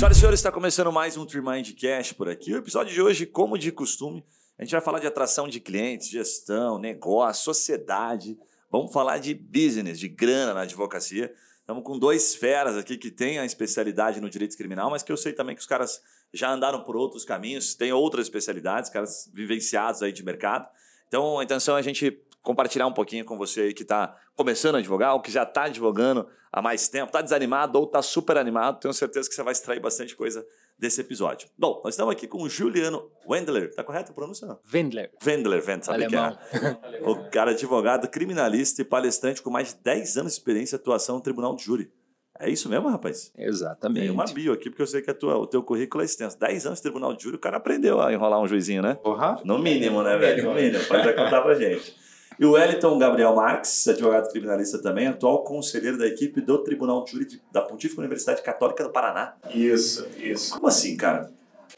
[0.00, 2.54] Senhoras e senhores, está começando mais um Trimind Cash por aqui.
[2.54, 4.24] O episódio de hoje, como de costume,
[4.58, 8.38] a gente vai falar de atração de clientes, gestão, negócio, sociedade.
[8.70, 11.30] Vamos falar de business, de grana na advocacia.
[11.58, 15.18] Estamos com dois feras aqui que têm a especialidade no direito criminal, mas que eu
[15.18, 16.00] sei também que os caras
[16.32, 20.66] já andaram por outros caminhos, têm outras especialidades, caras vivenciados aí de mercado.
[21.08, 24.76] Então, a intenção é a gente compartilhar um pouquinho com você aí que está começando
[24.76, 28.36] a advogar, ou que já está advogando há mais tempo, está desanimado ou está super
[28.36, 28.80] animado.
[28.80, 30.44] Tenho certeza que você vai extrair bastante coisa
[30.78, 31.48] desse episódio.
[31.58, 33.74] Bom, nós estamos aqui com o Juliano Wendler.
[33.74, 34.46] Tá correto a pronúncia?
[34.72, 35.10] Wendler.
[35.24, 37.00] Wendler, Wendler, sabe que é?
[37.06, 41.16] o cara advogado, criminalista e palestrante com mais de 10 anos de experiência e atuação
[41.16, 41.92] no tribunal de júri.
[42.38, 43.30] É isso mesmo, rapaz?
[43.36, 44.00] Exatamente.
[44.00, 46.38] Tem uma bio aqui, porque eu sei que a tua, o teu currículo é extenso.
[46.38, 48.94] 10 anos de tribunal de júri, o cara aprendeu a enrolar um juizinho, né?
[48.94, 49.38] Porra.
[49.44, 50.44] No mínimo, né, velho?
[50.44, 50.82] No mínimo.
[50.86, 51.94] Pode contar pra gente.
[52.40, 57.10] E o Wellington Gabriel Marques, advogado criminalista também, atual conselheiro da equipe do Tribunal de
[57.10, 59.34] Júri de- da Pontífica Universidade Católica do Paraná.
[59.54, 60.54] Isso, isso.
[60.54, 61.30] Como assim, cara?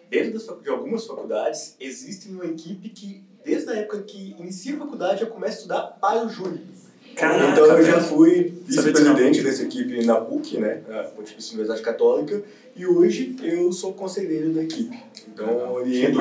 [0.09, 5.23] Dentro de algumas faculdades, existe uma equipe que, desde a época que inicia a faculdade,
[5.23, 6.61] já começa a estudar para o júri.
[7.17, 12.41] Caraca, então eu já fui vice-presidente dessa equipe na PUC, né, a Pontifícia Universidade Católica,
[12.77, 14.97] e hoje eu sou conselheiro da equipe.
[15.27, 16.19] Então, oriento,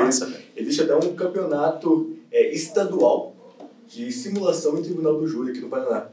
[0.55, 3.30] existe até um campeonato é, estadual
[3.91, 6.07] de simulação em tribunal do júri aqui no Paraná.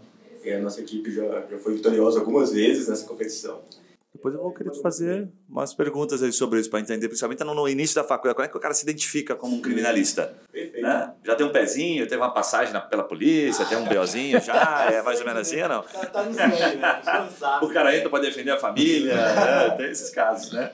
[0.44, 3.60] E a nossa equipe já, já foi vitoriosa algumas vezes nessa competição.
[4.12, 7.68] Depois eu vou querer te fazer umas perguntas aí sobre isso para entender, principalmente no
[7.68, 8.34] início da faculdade.
[8.34, 10.34] Como é que o cara se identifica como um criminalista?
[10.50, 10.82] Perfeito.
[10.82, 11.12] Né?
[11.22, 15.02] Já tem um pezinho, teve uma passagem na- pela polícia, tem um BOzinho já, é
[15.02, 15.82] mais ou menos assim ou não?
[15.82, 17.02] Tá, tá no sangue, né?
[17.62, 19.70] O cara entra para defender a família, né?
[19.76, 20.72] tem esses casos, né?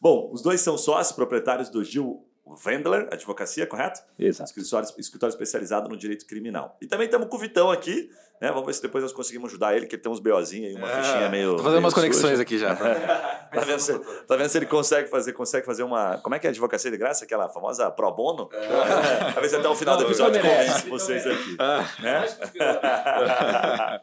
[0.00, 2.25] Bom, os dois são sócios proprietários do Gil
[2.64, 4.00] Wendler Advocacia, correto?
[4.18, 4.48] Exato.
[4.50, 6.76] Escritório, escritório especializado no direito criminal.
[6.80, 8.08] E também estamos com o Vitão aqui,
[8.40, 8.48] né?
[8.50, 10.86] Vamos ver se depois nós conseguimos ajudar ele, que ele tem uns BOzinhos aí, uma
[10.88, 11.48] fichinha meio.
[11.54, 12.42] É, Tô fazendo meio umas conexões suja.
[12.42, 12.76] aqui já.
[13.46, 16.18] Tá vendo, se, tá vendo se ele consegue fazer, consegue fazer uma.
[16.18, 17.24] Como é que é a advocacia de graça?
[17.24, 18.50] Aquela famosa pro bono?
[19.32, 21.56] Talvez até o final do episódio convence vocês aqui.
[21.58, 22.26] Ah, Né?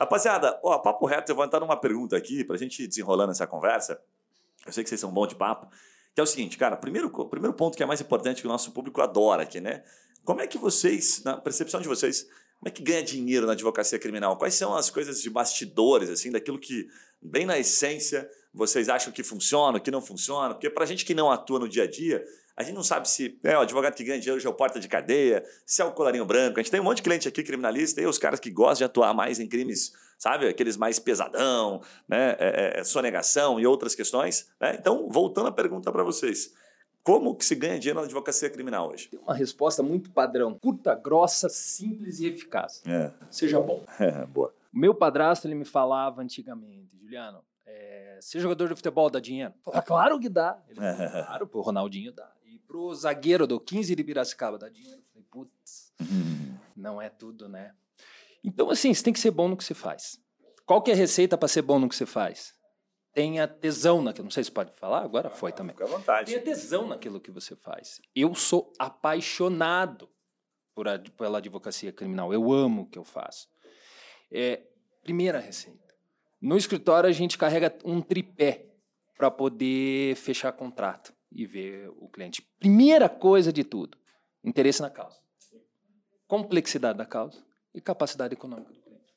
[0.00, 3.46] Rapaziada, ó, papo reto, eu vou entrar numa pergunta aqui pra gente ir desenrolando essa
[3.46, 4.00] conversa.
[4.64, 5.68] Eu sei que vocês são bons de papo.
[6.16, 8.72] Que é o seguinte, cara, primeiro, primeiro ponto que é mais importante que o nosso
[8.72, 9.82] público adora aqui, né?
[10.24, 12.22] Como é que vocês, na percepção de vocês,
[12.58, 14.38] como é que ganha dinheiro na advocacia criminal?
[14.38, 16.88] Quais são as coisas de bastidores, assim, daquilo que,
[17.20, 20.54] bem na essência, vocês acham que funciona, que não funciona?
[20.54, 22.24] Porque pra gente que não atua no dia a dia,
[22.56, 24.80] a gente não sabe se é o advogado que ganha dinheiro já é o porta
[24.80, 26.58] de cadeia, se é o colarinho branco.
[26.58, 28.84] A gente tem um monte de cliente aqui criminalista e os caras que gostam de
[28.84, 30.48] atuar mais em crimes, sabe?
[30.48, 32.36] Aqueles mais pesadão, né?
[32.38, 34.48] É, é, sonegação e outras questões.
[34.60, 34.76] Né?
[34.78, 36.52] Então, voltando a pergunta para vocês.
[37.02, 39.08] Como que se ganha dinheiro na advocacia criminal hoje?
[39.08, 40.58] Tem uma resposta muito padrão.
[40.58, 42.82] Curta, grossa, simples e eficaz.
[42.84, 43.84] É, Seja bom.
[44.30, 44.52] boa.
[44.74, 49.54] O meu padrasto, ele me falava antigamente, Juliano, é, ser jogador de futebol dá dinheiro?
[49.72, 50.58] Ah, claro que dá.
[50.68, 50.96] Ele falou,
[51.26, 52.28] claro, pro Ronaldinho dá.
[52.44, 54.98] E pro zagueiro do 15 de Piracicaba dá dinheiro?
[54.98, 55.92] Eu falei, putz,
[56.76, 57.72] não é tudo, né?
[58.44, 60.18] Então, assim, você tem que ser bom no que você faz.
[60.64, 62.54] Qual que é a receita para ser bom no que você faz?
[63.12, 64.24] Tenha tesão naquilo.
[64.24, 65.74] Não sei se pode falar, agora foi também.
[65.74, 66.32] Fica à vontade.
[66.32, 68.00] Tenha tesão naquilo que você faz.
[68.14, 70.08] Eu sou apaixonado
[70.74, 72.32] por ad- pela advocacia criminal.
[72.32, 73.48] Eu amo o que eu faço.
[74.30, 74.62] É,
[75.02, 75.94] primeira receita.
[76.40, 78.66] No escritório, a gente carrega um tripé
[79.16, 82.42] para poder fechar contrato e ver o cliente.
[82.58, 83.96] Primeira coisa de tudo:
[84.44, 85.18] interesse na causa,
[86.26, 87.45] complexidade da causa
[87.76, 89.14] e capacidade econômica do cliente.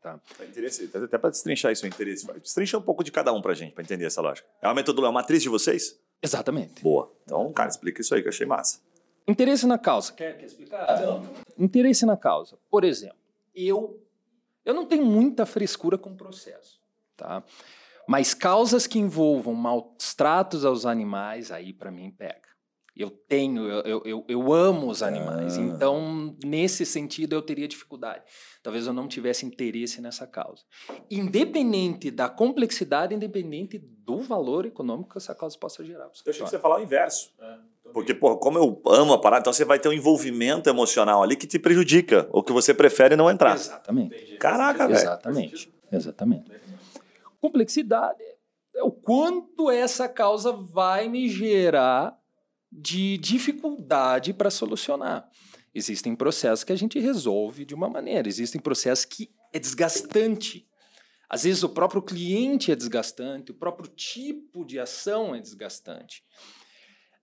[0.00, 0.20] Tá?
[0.48, 2.26] Interesse, até para destrinchar isso, o interesse.
[2.34, 4.48] Destrincha um pouco de cada um para gente, para entender essa lógica.
[4.62, 5.98] É uma metodologia, é uma matriz de vocês?
[6.22, 6.82] Exatamente.
[6.82, 7.12] Boa.
[7.24, 8.80] Então, cara, explica isso aí que eu achei massa.
[9.26, 10.12] Interesse na causa.
[10.12, 11.20] Quer, quer explicar?
[11.58, 12.56] Interesse na causa.
[12.70, 13.18] Por exemplo,
[13.54, 14.00] eu,
[14.64, 16.80] eu não tenho muita frescura com o processo,
[17.16, 17.42] tá?
[18.06, 22.47] Mas causas que envolvam maus tratos aos animais, aí para mim pega.
[22.98, 25.60] Eu tenho, eu, eu, eu, amo os animais, Ah.
[25.60, 28.24] então nesse sentido eu teria dificuldade.
[28.60, 30.64] Talvez eu não tivesse interesse nessa causa.
[31.08, 36.06] Independente da complexidade, independente do valor econômico que essa causa possa gerar.
[36.06, 37.30] Eu achei que você ia falar o inverso.
[37.92, 41.36] Porque, porra, como eu amo a parada, então você vai ter um envolvimento emocional ali
[41.36, 43.54] que te prejudica, ou que você prefere não entrar.
[43.54, 44.36] Exatamente.
[44.38, 44.98] Caraca, velho.
[44.98, 45.72] Exatamente.
[45.90, 46.50] Exatamente.
[47.40, 48.22] Complexidade
[48.74, 52.17] é o quanto essa causa vai me gerar
[52.70, 55.28] de dificuldade para solucionar.
[55.74, 60.68] Existem processos que a gente resolve de uma maneira, existem processos que é desgastante.
[61.28, 66.24] Às vezes o próprio cliente é desgastante, o próprio tipo de ação é desgastante.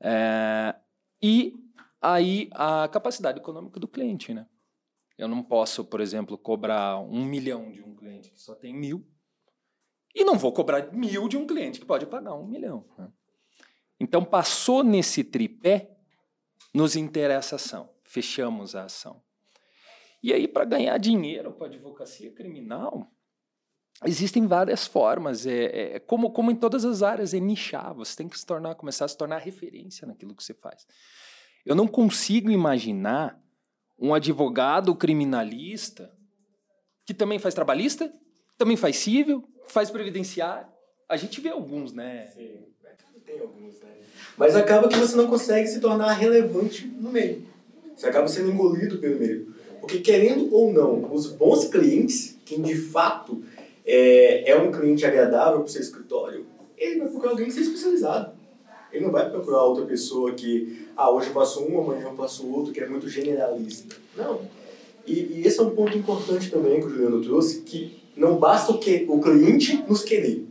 [0.01, 0.75] É,
[1.21, 1.53] e
[2.01, 4.47] aí a capacidade econômica do cliente, né?
[5.17, 9.07] Eu não posso, por exemplo, cobrar um milhão de um cliente que só tem mil
[10.13, 12.85] E não vou cobrar mil de um cliente que pode pagar um milhão.
[12.97, 13.09] Né?
[13.99, 15.95] Então, passou nesse tripé,
[16.73, 17.89] nos interessa a ação.
[18.03, 19.21] Fechamos a ação.
[20.21, 23.11] E aí, para ganhar dinheiro com a advocacia criminal,
[24.03, 25.45] existem várias formas.
[25.45, 27.93] É, é, como, como em todas as áreas, é nichar.
[27.93, 30.85] Você tem que se tornar, começar a se tornar referência naquilo que você faz.
[31.65, 33.41] Eu não consigo imaginar
[33.97, 36.13] um advogado criminalista
[37.05, 38.11] que também faz trabalhista,
[38.57, 40.74] também faz civil, faz previdenciário.
[41.07, 42.27] A gente vê alguns, né?
[42.35, 42.49] Sim,
[43.25, 43.89] tem alguns, né?
[44.37, 47.43] Mas acaba que você não consegue se tornar relevante no meio.
[47.95, 49.53] Você acaba sendo engolido pelo meio.
[49.79, 53.43] Porque, querendo ou não, os bons clientes, quem de fato
[53.85, 56.45] é, é um cliente agradável para o seu escritório,
[56.77, 58.33] ele vai procurar alguém que seja especializado.
[58.91, 62.47] Ele não vai procurar outra pessoa que, ah, hoje eu faço um, amanhã eu faço
[62.51, 63.95] outro, que é muito generalista.
[64.15, 64.41] Não.
[65.05, 68.71] E, e esse é um ponto importante também que o Juliano trouxe, que não basta
[68.71, 70.45] o, que, o cliente nos querer.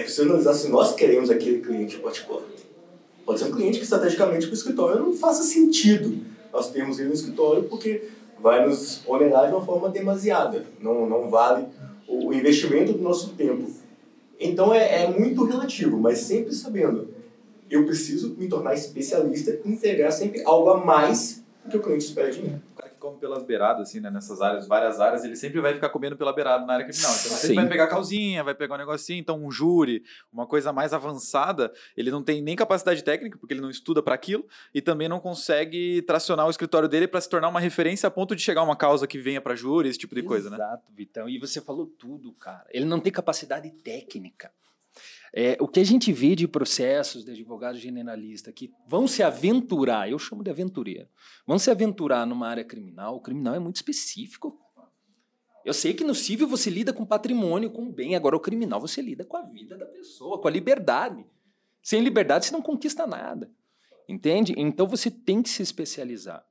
[0.00, 2.42] É preciso analisar se nós queremos aquele cliente particular.
[3.26, 7.08] Pode ser um cliente que estrategicamente para o escritório não faça sentido nós termos ele
[7.08, 8.08] no escritório porque
[8.40, 10.64] vai nos onerar de uma forma demasiada.
[10.80, 11.66] Não, não vale
[12.08, 13.70] o investimento do nosso tempo.
[14.40, 17.08] Então é, é muito relativo, mas sempre sabendo,
[17.68, 22.06] eu preciso me tornar especialista e integrar sempre algo a mais do que o cliente
[22.06, 22.58] espera de mim
[23.00, 24.10] come pelas beiradas, assim, né?
[24.10, 27.10] Nessas áreas, várias áreas, ele sempre vai ficar comendo pela beirada na área criminal.
[27.12, 29.18] Então, ele vai pegar calzinha, vai pegar um negocinho.
[29.18, 33.60] Então, um júri, uma coisa mais avançada, ele não tem nem capacidade técnica, porque ele
[33.60, 37.48] não estuda para aquilo, e também não consegue tracionar o escritório dele para se tornar
[37.48, 40.20] uma referência a ponto de chegar uma causa que venha para júri, esse tipo de
[40.20, 40.56] Exato, coisa, né?
[40.56, 41.28] Exato, Vitão.
[41.28, 42.66] E você falou tudo, cara.
[42.70, 44.52] Ele não tem capacidade técnica.
[45.32, 50.10] É, o que a gente vê de processos de advogados generalistas que vão se aventurar,
[50.10, 51.08] eu chamo de aventureiro,
[51.46, 54.58] vão se aventurar numa área criminal, o criminal é muito específico.
[55.64, 59.00] Eu sei que no civil você lida com patrimônio, com bem, agora o criminal você
[59.00, 61.24] lida com a vida da pessoa, com a liberdade.
[61.82, 63.50] Sem liberdade você não conquista nada.
[64.08, 64.54] Entende?
[64.56, 66.44] Então você tem que se especializar.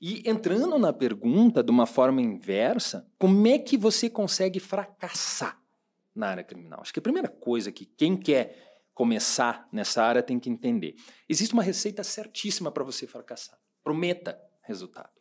[0.00, 5.58] E entrando na pergunta de uma forma inversa, como é que você consegue fracassar?
[6.16, 6.80] Na área criminal.
[6.80, 10.96] Acho que a primeira coisa que quem quer começar nessa área tem que entender:
[11.28, 13.58] existe uma receita certíssima para você fracassar.
[13.84, 15.10] Prometa resultado.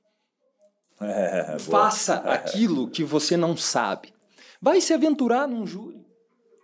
[0.98, 4.14] É, Faça aquilo que você não sabe.
[4.62, 6.08] Vai se aventurar num júri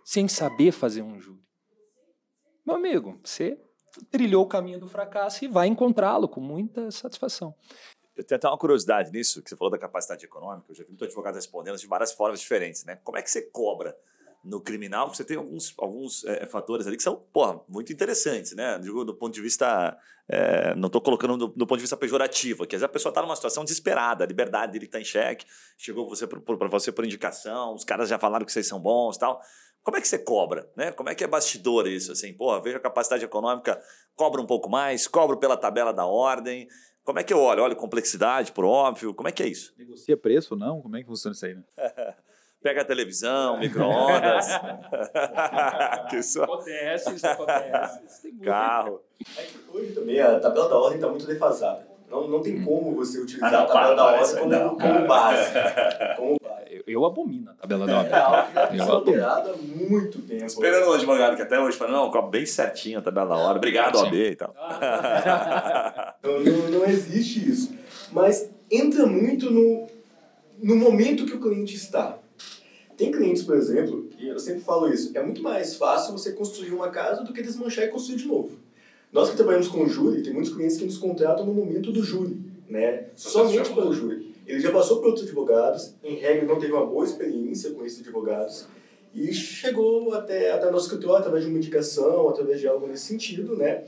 [0.06, 1.44] sem saber fazer um júri.
[2.64, 3.60] Meu amigo, você
[4.10, 7.54] trilhou o caminho do fracasso e vai encontrá-lo com muita satisfação.
[8.16, 10.70] Eu tenho até uma curiosidade nisso, que você falou da capacidade econômica.
[10.70, 12.96] Eu já vi muito advogado respondendo de várias formas diferentes, né?
[13.04, 13.96] Como é que você cobra
[14.44, 18.78] no criminal, você tem alguns, alguns é, fatores ali que são, porra, muito interessantes, né?
[18.78, 19.96] Digo, do ponto de vista.
[20.28, 23.10] É, não estou colocando do, do, ponto de vista pejorativo, que às vezes a pessoa
[23.10, 25.44] está numa situação desesperada, a liberdade dele está em xeque,
[25.76, 29.40] chegou você para você por indicação, os caras já falaram que vocês são bons tal.
[29.82, 30.70] Como é que você cobra?
[30.76, 30.92] Né?
[30.92, 32.12] Como é que é bastidor isso?
[32.12, 33.80] Assim, porra, vejo a capacidade econômica,
[34.14, 36.68] cobra um pouco mais, cobro pela tabela da ordem.
[37.04, 37.64] Como é que eu olho?
[37.64, 39.12] Olho complexidade, por óbvio.
[39.12, 39.74] Como é que é isso?
[39.76, 40.80] Negocia preço ou não?
[40.80, 41.54] Como é que funciona isso aí?
[41.54, 41.64] Né?
[42.62, 44.46] pega a televisão, micro-ondas.
[46.14, 48.32] isso acontece, isso acontece.
[48.42, 49.00] Carro.
[49.36, 51.92] É que hoje também a tabela da ordem está muito defasada.
[52.08, 55.06] Não, não tem como você utilizar ah, não, a tabela da ordem como, não, como
[55.06, 55.50] base.
[56.16, 56.36] Como
[56.70, 58.12] Eu, eu abomino a tabela da ordem.
[58.12, 60.44] É algo alterado há muito tempo.
[60.44, 63.56] Esperando o advogado que até hoje fala, não, cobra bem certinho a tabela da ordem.
[63.56, 64.54] Obrigado, OAB e tal.
[66.22, 67.74] não, não, não existe isso.
[68.12, 69.88] Mas entra muito no,
[70.62, 72.18] no momento que o cliente está.
[73.02, 76.70] Tem clientes, por exemplo, e eu sempre falo isso, é muito mais fácil você construir
[76.70, 78.50] uma casa do que desmanchar e construir de novo.
[79.10, 82.40] Nós que trabalhamos com júri, tem muitos clientes que nos contratam no momento do júri,
[82.68, 83.06] né?
[83.16, 84.32] Somente pelo júri.
[84.46, 88.02] Ele já passou por outros advogados, em regra não teve uma boa experiência com esses
[88.02, 88.68] advogados,
[89.12, 93.56] e chegou até, até nosso escritório através de uma indicação, através de algo nesse sentido,
[93.56, 93.82] né?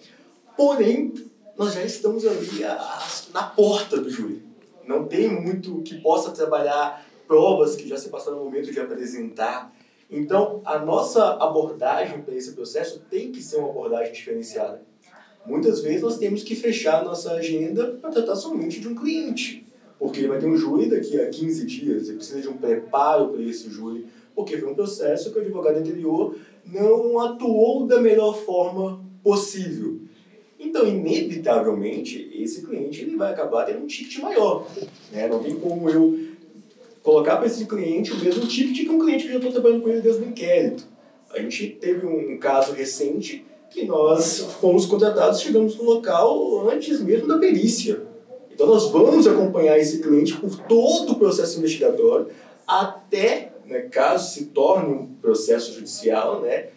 [0.56, 1.14] Porém,
[1.56, 4.42] nós já estamos ali a, a, na porta do júri.
[4.84, 9.74] Não tem muito que possa trabalhar provas que já se passaram no momento de apresentar.
[10.10, 14.82] Então, a nossa abordagem para esse processo tem que ser uma abordagem diferenciada.
[15.46, 19.66] Muitas vezes nós temos que fechar nossa agenda para tratar somente de um cliente,
[19.98, 23.28] porque ele vai ter um júri daqui a 15 dias, ele precisa de um preparo
[23.28, 28.36] para esse júri, porque foi um processo que o advogado anterior não atuou da melhor
[28.38, 30.00] forma possível.
[30.58, 34.66] Então, inevitavelmente, esse cliente ele vai acabar tendo um ticket maior.
[35.12, 35.28] Né?
[35.28, 36.18] Não tem como eu
[37.04, 39.90] colocar para esse cliente o mesmo ticket que um cliente que já estou trabalhando com
[39.90, 40.84] ele desde o inquérito.
[41.30, 47.28] A gente teve um caso recente que nós fomos contratados, chegamos no local antes mesmo
[47.28, 48.02] da perícia.
[48.50, 52.28] Então nós vamos acompanhar esse cliente por todo o processo investigatório
[52.66, 56.68] até né, caso se torne um processo judicial, né,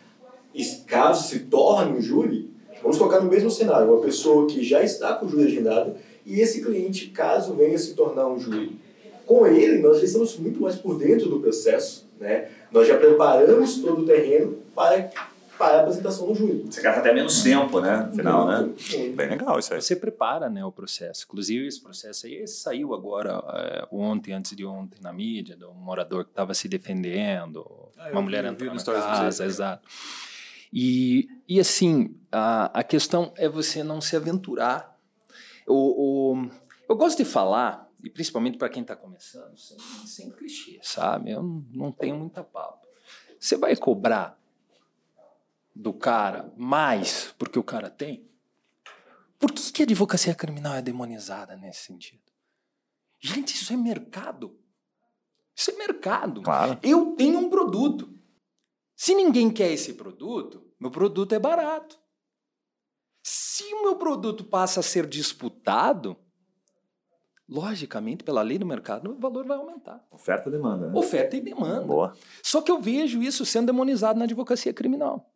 [0.88, 5.14] caso se torne um júri, vamos colocar no mesmo cenário, uma pessoa que já está
[5.14, 8.87] com o júri agendado e esse cliente, caso venha se tornar um júri.
[9.28, 12.48] Com ele, nós já estamos muito mais por dentro do processo, né?
[12.72, 15.10] nós já preparamos todo o terreno para
[15.58, 16.68] para a apresentação no júri.
[16.70, 18.06] Você gasta até menos tempo, né?
[18.12, 18.70] No final, né?
[19.16, 19.82] Bem legal isso aí.
[19.82, 21.26] Você prepara né, o processo.
[21.28, 25.74] Inclusive, esse processo aí saiu agora, é, ontem, antes de ontem, na mídia, de um
[25.74, 27.66] morador que estava se defendendo,
[27.98, 29.88] Ah, uma mulher entrou na casa, exato.
[30.72, 34.96] E, e assim, a, a questão é você não se aventurar.
[35.66, 36.50] O, o-
[36.88, 41.32] eu gosto de falar, e principalmente para quem está começando, sem, sem clichê, sabe?
[41.32, 42.88] Eu não, não tenho muita papo.
[43.38, 44.42] Você vai cobrar
[45.76, 48.26] do cara mais porque o cara tem?
[49.38, 52.24] Por que, que a advocacia criminal é demonizada nesse sentido?
[53.20, 54.58] Gente, isso é mercado.
[55.54, 56.42] Isso é mercado.
[56.44, 56.80] Claro.
[56.82, 58.18] Eu tenho um produto.
[58.96, 62.00] Se ninguém quer esse produto, meu produto é barato.
[63.22, 66.18] Se o meu produto passa a ser disputado,
[67.50, 70.06] logicamente, pela lei do mercado, o valor vai aumentar.
[70.12, 70.98] Oferta e demanda, né?
[70.98, 71.82] Oferta e demanda.
[71.82, 72.14] Boa.
[72.44, 75.30] Só que eu vejo isso sendo demonizado na advocacia criminal.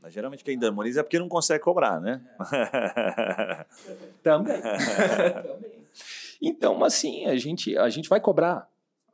[0.00, 2.24] Mas geralmente quem demoniza é porque não consegue cobrar, né?
[4.22, 4.60] Também.
[4.62, 5.82] Também.
[6.40, 8.68] Então, assim, a gente, a gente vai cobrar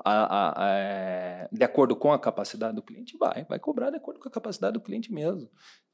[0.04, 3.16] a- a- a- é, de acordo com a capacidade do cliente?
[3.18, 5.48] Vai, vai cobrar de acordo com a capacidade do cliente mesmo,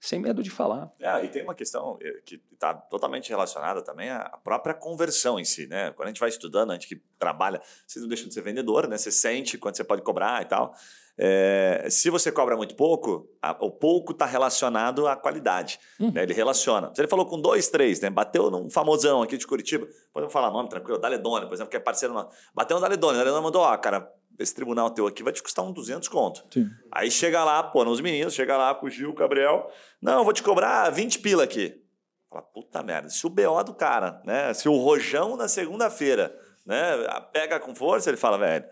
[0.07, 0.93] sem medo de falar.
[1.01, 5.45] É, e tem uma questão eh, que está totalmente relacionada também à própria conversão em
[5.45, 5.91] si, né?
[5.93, 8.87] Quando a gente vai estudando, a gente que trabalha, você não deixa de ser vendedor,
[8.87, 8.99] né?
[8.99, 10.75] Você sente quanto você pode cobrar e tal.
[11.17, 15.79] É, se você cobra muito pouco, a- o pouco está relacionado à qualidade.
[16.01, 16.11] Uhum.
[16.13, 16.25] né?
[16.25, 16.93] Ele relaciona.
[16.95, 18.11] Se ele falou com dois, três, né?
[18.11, 21.81] Bateu num famosão aqui de Curitiba, podemos falar nome tranquilo, Daledone, por exemplo, que é
[21.81, 22.31] parceiro nosso.
[22.53, 25.65] Bateu no Daledone, o Daledone mandou, ó, cara, esse tribunal teu aqui vai te custar
[25.65, 26.45] uns 200 conto.
[26.53, 26.69] Sim.
[26.91, 30.25] Aí chega lá, pô, nos meninos, chega lá com o Gil, o Gabriel, não, eu
[30.25, 31.81] vou te cobrar 20 pila aqui.
[32.29, 34.53] Fala, puta merda, se o BO do cara, né?
[34.55, 36.37] Se o rojão na segunda-feira,
[36.67, 36.97] né?
[37.33, 38.65] Pega com força, ele fala, velho.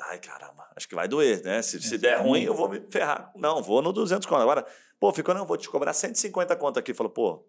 [0.00, 1.60] Ai, caramba, acho que vai doer, né?
[1.62, 3.32] Se, se der ruim, eu vou me ferrar.
[3.34, 4.40] Não, vou no 200 conto.
[4.42, 4.64] Agora,
[5.00, 6.94] pô, ficou, não, vou te cobrar 150 conto aqui.
[6.94, 7.44] Falou, pô,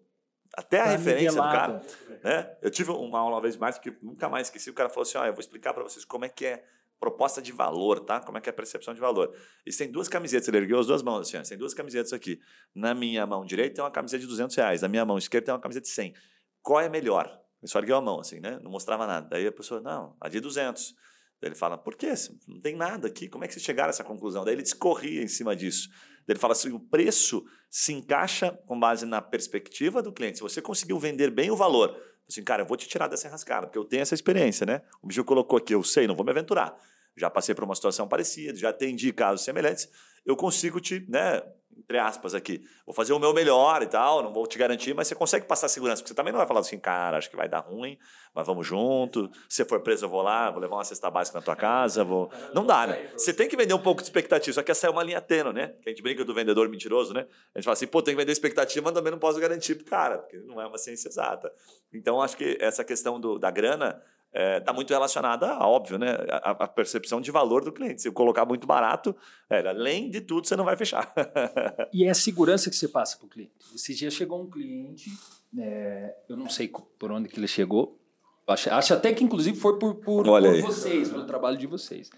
[0.56, 2.20] até a Tá referência do cara, nivelado.
[2.24, 2.56] né?
[2.60, 4.68] Eu tive uma aula uma vez mais que nunca mais esqueci.
[4.68, 6.64] O cara falou assim: ó, eu vou explicar para vocês como é que é
[7.00, 8.20] proposta de valor, tá?
[8.20, 9.34] Como é que é a percepção de valor.
[9.66, 12.38] E tem duas camisetas, ele ergueu as duas mãos assim, ó, tem duas camisetas aqui.
[12.74, 15.54] Na minha mão direita tem uma camiseta de 200 reais, na minha mão esquerda tem
[15.54, 16.14] uma camiseta de 100.
[16.62, 17.26] Qual é melhor?
[17.62, 18.60] Ele só ergueu a mão assim, né?
[18.62, 19.28] Não mostrava nada.
[19.28, 20.94] Daí a pessoa, não, a de 200.
[21.40, 22.12] Daí ele fala, por quê?
[22.46, 23.28] Não tem nada aqui.
[23.28, 24.44] Como é que vocês chegaram a essa conclusão?
[24.44, 25.88] Daí ele discorria em cima disso.
[26.26, 30.36] Daí ele fala assim, o preço se encaixa com base na perspectiva do cliente.
[30.36, 31.96] Se você conseguiu vender bem o valor,
[32.30, 34.82] assim, cara, eu vou te tirar dessa rascada, porque eu tenho essa experiência, né?
[35.02, 36.76] O Gil colocou aqui, eu sei, não vou me aventurar.
[37.20, 39.90] Já passei por uma situação parecida, já atendi casos semelhantes.
[40.24, 41.42] Eu consigo te, né,
[41.78, 45.08] entre aspas aqui, vou fazer o meu melhor e tal, não vou te garantir, mas
[45.08, 47.48] você consegue passar segurança, porque você também não vai falar assim, cara, acho que vai
[47.48, 47.98] dar ruim,
[48.34, 49.30] mas vamos junto.
[49.48, 52.30] Se for preso, eu vou lá, vou levar uma cesta básica na tua casa, vou.
[52.54, 53.10] Não dá, né?
[53.12, 55.52] Você tem que vender um pouco de expectativa, só que essa é uma linha tênue,
[55.52, 55.74] né?
[55.82, 57.26] Que a gente brinca do vendedor mentiroso, né?
[57.54, 60.18] A gente fala assim, pô, tem que vender expectativa, mas também não posso garantir cara,
[60.18, 61.52] porque não é uma ciência exata.
[61.92, 64.00] Então, acho que essa questão do, da grana
[64.32, 66.16] está muito relacionada, óbvio, né?
[66.30, 68.02] A, a percepção de valor do cliente.
[68.02, 69.14] Se eu colocar muito barato,
[69.48, 71.12] é, além de tudo, você não vai fechar.
[71.92, 73.52] E é a segurança que você passa para o cliente.
[73.74, 75.10] Esse dia chegou um cliente,
[75.58, 77.98] é, eu não sei por onde que ele chegou,
[78.46, 82.10] acho, acho até que inclusive foi por, por, por vocês, pelo trabalho de vocês.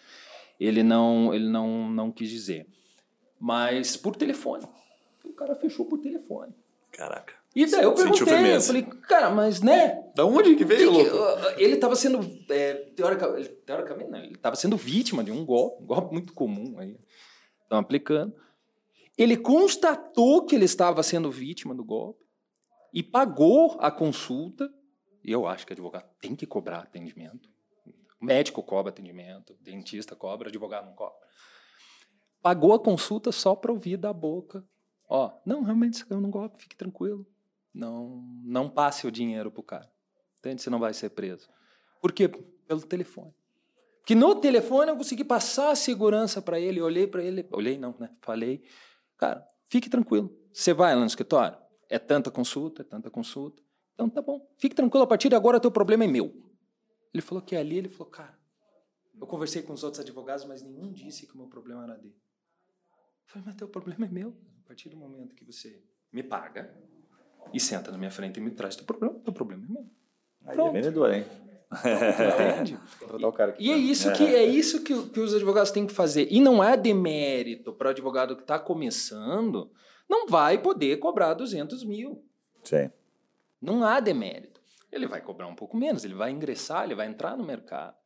[0.60, 2.66] Ele não, ele não, não quis dizer,
[3.40, 4.66] mas por telefone.
[5.24, 6.54] O cara fechou por telefone.
[6.90, 7.41] Caraca.
[7.54, 10.02] E daí eu perguntei, eu falei, cara, mas né?
[10.16, 11.48] Da onde que veio, Que que- louco?
[11.58, 12.18] ele estava sendo,
[12.50, 16.32] é, teorica- ele- teoricamente, não, ele estava sendo vítima de um golpe, um golpe muito
[16.32, 16.98] comum aí,
[17.62, 18.34] estão aplicando.
[19.18, 22.24] Ele constatou que ele estava sendo vítima do golpe
[22.92, 24.72] e pagou a consulta.
[25.22, 27.48] E eu acho que advogado tem que cobrar atendimento.
[28.20, 31.14] O médico cobra atendimento, dentista cobra, advogado não cobra.
[32.40, 34.64] Pagou a consulta só para ouvir da boca.
[35.08, 37.26] Ó, não, realmente você caiu num golpe, fique tranquilo.
[37.74, 39.90] Não, não passe o dinheiro pro cara.
[40.38, 40.62] Entende?
[40.62, 41.48] Você não vai ser preso.
[42.00, 42.28] Por quê?
[42.28, 43.34] Pelo telefone.
[44.00, 47.94] Porque no telefone eu consegui passar a segurança para ele, olhei para ele, olhei não,
[48.00, 48.10] né?
[48.20, 48.64] Falei,
[49.16, 50.36] cara, fique tranquilo.
[50.52, 51.56] Você vai lá no escritório?
[51.88, 53.62] É tanta consulta, é tanta consulta.
[53.94, 54.44] Então tá bom.
[54.58, 56.34] Fique tranquilo, a partir de agora o teu problema é meu.
[57.14, 58.36] Ele falou que é ali, ele falou, cara,
[59.20, 62.16] eu conversei com os outros advogados, mas nenhum disse que o meu problema era dele.
[62.16, 64.36] Eu falei, mas teu problema é meu.
[64.64, 66.74] A partir do momento que você me paga
[67.52, 69.86] e senta na minha frente e me traz teu problema, teu problema é meu.
[70.46, 71.24] Aí é vendedor, hein?
[71.72, 72.78] Entende?
[73.58, 76.28] E é isso que é isso que, que os advogados têm que fazer.
[76.30, 79.70] E não é demérito para o advogado que está começando,
[80.08, 82.24] não vai poder cobrar 200 mil.
[82.62, 82.90] Sim.
[83.60, 84.60] Não há demérito.
[84.90, 87.96] Ele vai cobrar um pouco menos, ele vai ingressar, ele vai entrar no mercado,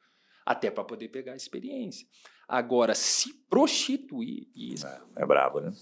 [0.44, 2.06] até para poder pegar a experiência.
[2.46, 4.86] Agora, se prostituir, isso.
[4.86, 5.72] É, é brabo, né?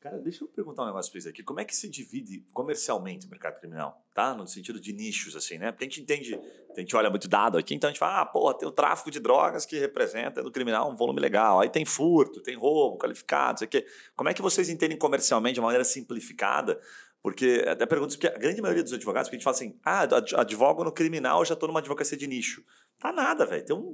[0.00, 1.42] Cara, deixa eu perguntar um negócio pra vocês aqui.
[1.42, 4.00] Como é que se divide comercialmente o mercado criminal?
[4.14, 4.32] Tá?
[4.32, 5.72] No sentido de nichos, assim, né?
[5.72, 6.40] Porque a gente entende,
[6.70, 9.10] a gente olha muito dado aqui, então a gente fala, ah, porra, tem o tráfico
[9.10, 11.60] de drogas que representa no criminal um volume legal.
[11.60, 13.84] Aí tem furto, tem roubo qualificado, sei o quê.
[14.14, 16.80] Como é que vocês entendem comercialmente de uma maneira simplificada?
[17.20, 20.02] Porque até pergunto porque a grande maioria dos advogados, porque a gente fala assim, ah,
[20.02, 22.62] ad- advogo no criminal, já estou numa advocacia de nicho.
[23.00, 23.64] Tá nada, velho.
[23.64, 23.92] Tem um,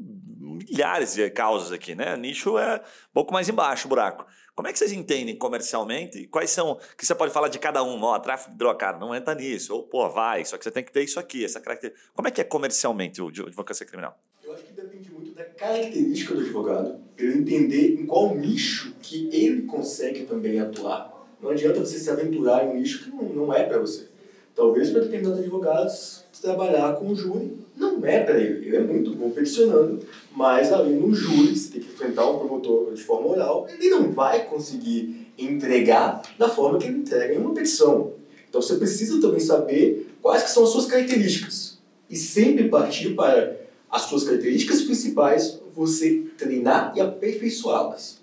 [0.68, 2.14] milhares de causas aqui, né?
[2.16, 4.26] Nicho é um pouco mais embaixo o buraco.
[4.54, 6.26] Como é que vocês entendem comercialmente?
[6.28, 6.78] Quais são.
[6.96, 8.00] que você pode falar de cada um?
[8.02, 9.75] Ó, tráfico de droga, cara, não entra nisso.
[9.75, 12.08] Ou, pô, vai, só que você tem que ter isso aqui, essa característica.
[12.14, 14.16] Como é que é comercialmente o de- advocacia criminal?
[14.44, 19.28] Eu acho que depende muito da característica do advogado, ele entender em qual nicho que
[19.32, 21.12] ele consegue também atuar.
[21.40, 24.08] Não adianta você se aventurar em um nicho que não, não é para você.
[24.54, 28.66] Talvez para determinados advogados trabalhar com o júri não é para ele.
[28.66, 30.00] Ele é muito bom peticionando,
[30.37, 34.12] mas ali no júri, você tem que enfrentar um promotor de forma oral, ele não
[34.12, 38.12] vai conseguir entregar da forma que ele entrega em uma petição.
[38.49, 41.78] Então você precisa também saber quais que são as suas características
[42.11, 43.56] e sempre partir para
[43.90, 48.23] as suas características principais, você treinar e aperfeiçoá-las.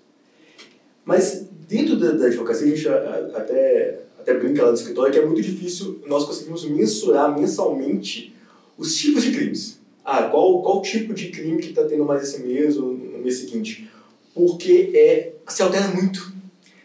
[1.04, 5.26] Mas dentro da, da advocacia, a gente até, até brinca lá no escritório que é
[5.26, 8.32] muito difícil nós conseguirmos mensurar mensalmente
[8.78, 9.80] os tipos de crimes.
[10.04, 13.36] Ah, qual, qual tipo de crime que está tendo mais esse mês ou no mês
[13.38, 13.88] seguinte?
[14.34, 16.32] Porque é, se altera muito.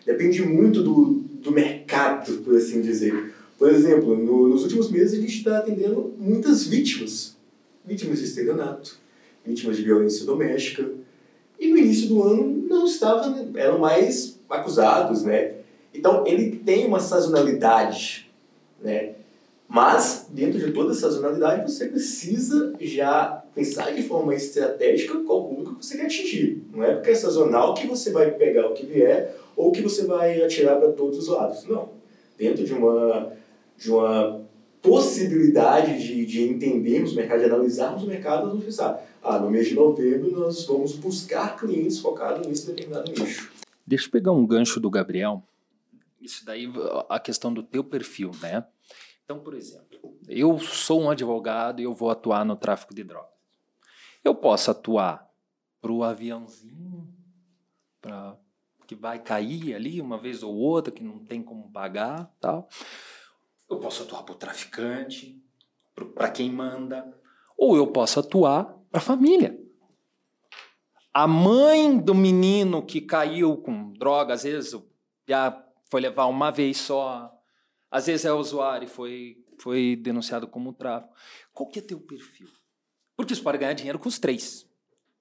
[0.05, 3.33] Depende muito do, do mercado, por assim dizer.
[3.57, 7.35] Por exemplo, no- nos últimos meses a gente está atendendo muitas vítimas.
[7.85, 8.97] Vítimas de estelionato,
[9.45, 10.89] vítimas de violência doméstica.
[11.59, 15.53] E no início do ano não estava, né, eram mais acusados, né?
[15.97, 18.29] Então ele tem uma sazonalidade,
[18.81, 19.13] né?
[19.67, 25.77] Mas dentro de toda essa sazonalidade você precisa já pensar de forma estratégica qual público
[25.81, 26.63] você quer atingir.
[26.73, 30.05] Não é porque é sazonal que você vai pegar o que vier ou que você
[30.05, 31.65] vai atirar para todos os lados.
[31.65, 31.89] Não.
[32.37, 33.33] Dentro de uma
[33.77, 34.41] de uma
[34.81, 39.51] possibilidade de, de entendermos o mercado, de analisarmos o mercado, nós vamos pensar, ah, no
[39.51, 43.51] mês de novembro nós vamos buscar clientes focados nesse determinado nicho.
[43.85, 45.43] Deixa eu pegar um gancho do Gabriel.
[46.19, 46.71] Isso daí,
[47.09, 48.65] a questão do teu perfil, né?
[49.23, 53.31] Então, por exemplo, eu sou um advogado e eu vou atuar no tráfico de drogas.
[54.23, 55.29] Eu posso atuar
[55.81, 57.07] para o aviãozinho,
[58.01, 58.37] pra,
[58.87, 62.67] que vai cair ali uma vez ou outra, que não tem como pagar, tal.
[63.69, 65.43] Eu posso atuar para o traficante,
[66.15, 67.13] para quem manda,
[67.57, 69.59] ou eu posso atuar para a família.
[71.13, 74.73] A mãe do menino que caiu com droga, às vezes
[75.89, 77.31] foi levar uma vez só,
[77.89, 81.13] às vezes é usuário e foi, foi denunciado como tráfico.
[81.53, 82.49] Qual que é teu perfil?
[83.15, 84.69] Porque você pode ganhar dinheiro com os três.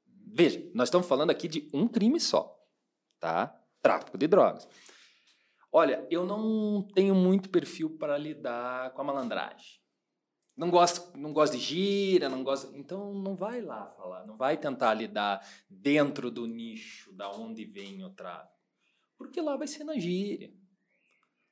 [0.06, 2.54] Veja, nós estamos falando aqui de um crime só,
[3.18, 3.58] tá?
[3.80, 4.68] Tráfico de drogas.
[5.72, 9.80] Olha, eu não tenho muito perfil para lidar com a malandragem.
[10.56, 12.74] Não gosto, não gosto de gira, não gosto.
[12.74, 18.02] Então não vai lá falar, não vai tentar lidar dentro do nicho da onde vem
[18.04, 18.55] o tráfico.
[19.16, 20.52] Porque lá vai ser na gíria.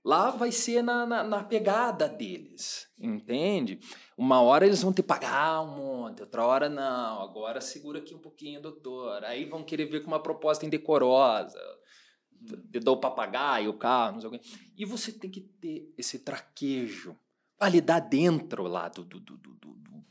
[0.04, 3.80] Lá vai ser na, na, na, pegada deles, entende?
[4.18, 7.22] Uma hora eles vão que pagar um monte, outra hora não.
[7.22, 9.24] Agora segura aqui um pouquinho, doutor.
[9.24, 11.58] Aí vão querer ver com uma proposta indecorosa.
[12.70, 14.40] Te dou o papagaio, o carro, não sei o quê.
[14.76, 17.18] E você tem que ter esse traquejo
[17.56, 20.04] para lidar dentro lá do, do, do, do, do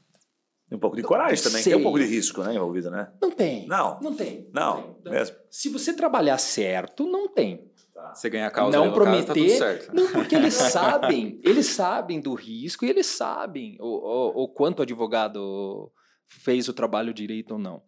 [0.73, 3.13] tem um pouco de coragem também, tem um pouco de risco né, envolvido, né?
[3.21, 3.67] Não tem.
[3.67, 3.99] Não.
[4.01, 4.49] Não tem.
[4.51, 5.13] Não, tem.
[5.13, 5.37] mesmo.
[5.51, 7.71] Se você trabalhar certo, não tem.
[8.11, 9.93] Você ganha a causa não aí, prometer, caso, tá tudo certo.
[9.95, 14.79] não porque eles sabem, eles sabem do risco e eles sabem o, o, o quanto
[14.79, 15.91] o advogado
[16.25, 17.83] fez o trabalho direito ou não.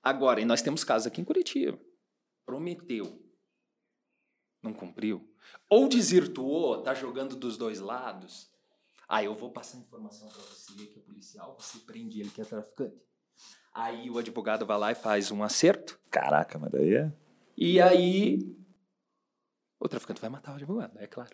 [0.00, 1.78] Agora, e nós temos casos aqui em Curitiba,
[2.46, 3.20] prometeu,
[4.62, 5.28] não cumpriu,
[5.68, 8.53] ou desvirtuou, tá jogando dos dois lados.
[9.08, 12.44] Ah, eu vou passar informação para você que é policial, você prende ele que é
[12.44, 12.96] traficante.
[13.72, 15.98] Aí o advogado vai lá e faz um acerto.
[16.10, 17.12] Caraca, mas daí é.
[17.56, 18.56] E aí
[19.78, 21.30] o traficante vai matar o advogado, é claro.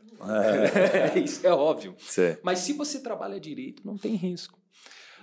[1.15, 1.19] É.
[1.21, 1.95] Isso é óbvio.
[1.99, 2.37] Sim.
[2.43, 4.59] Mas se você trabalha direito, não tem risco.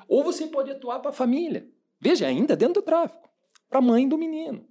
[0.08, 1.70] Ou você pode atuar para a família.
[2.00, 3.30] Veja, ainda dentro do tráfico.
[3.68, 4.66] Para a mãe do menino.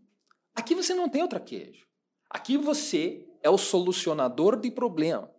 [0.54, 1.86] Aqui você não tem o traquejo.
[2.30, 5.30] Aqui você é o solucionador de problema.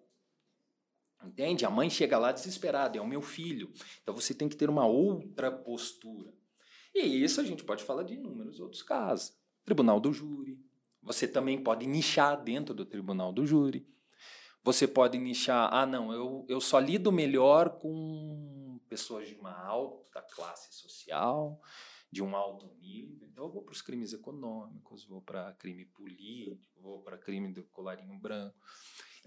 [1.27, 1.65] Entende?
[1.65, 3.71] A mãe chega lá desesperada, é o meu filho.
[4.01, 6.33] Então você tem que ter uma outra postura.
[6.95, 9.37] E isso a gente pode falar de inúmeros outros casos.
[9.65, 10.57] Tribunal do júri.
[11.03, 13.85] Você também pode nichar dentro do tribunal do júri.
[14.63, 20.21] Você pode nichar, ah, não, eu, eu só lido melhor com pessoas de uma alta
[20.21, 21.61] classe social,
[22.11, 23.27] de um alto nível.
[23.27, 27.63] Então eu vou para os crimes econômicos, vou para crime político, vou para crime do
[27.65, 28.57] colarinho branco.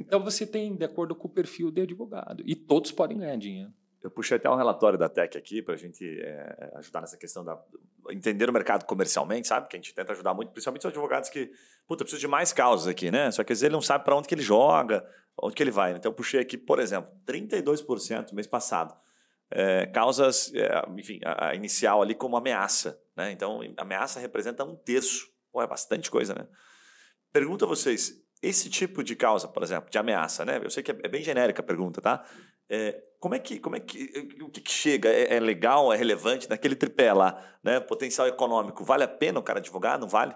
[0.01, 2.43] Então você tem, de acordo com o perfil de advogado.
[2.47, 3.73] E todos podem ganhar dinheiro.
[4.03, 7.45] Eu puxei até um relatório da Tech aqui para a gente é, ajudar nessa questão
[7.45, 7.63] da
[8.09, 9.69] entender o mercado comercialmente, sabe?
[9.69, 11.53] Que a gente tenta ajudar muito, principalmente os advogados que,
[11.87, 13.31] puta, preciso de mais causas aqui, né?
[13.31, 15.71] Só que às vezes ele não sabe para onde que ele joga, onde que ele
[15.71, 15.93] vai.
[15.93, 18.95] Então eu puxei aqui, por exemplo, 32% mês passado.
[19.51, 23.31] É, causas, é, enfim, a, a, inicial ali como ameaça, né?
[23.33, 25.29] Então ameaça representa um terço.
[25.53, 26.47] Pô, é bastante coisa, né?
[27.33, 30.61] Pergunto a vocês, esse tipo de causa, por exemplo, de ameaça, né?
[30.63, 32.25] Eu sei que é, é bem genérica a pergunta, tá?
[32.69, 35.11] É, como é que, como é que, o que, que chega?
[35.11, 37.79] É, é, legal, é relevante naquele tripé lá, né?
[37.81, 39.99] Potencial econômico, vale a pena o cara advogar?
[39.99, 40.35] Não vale?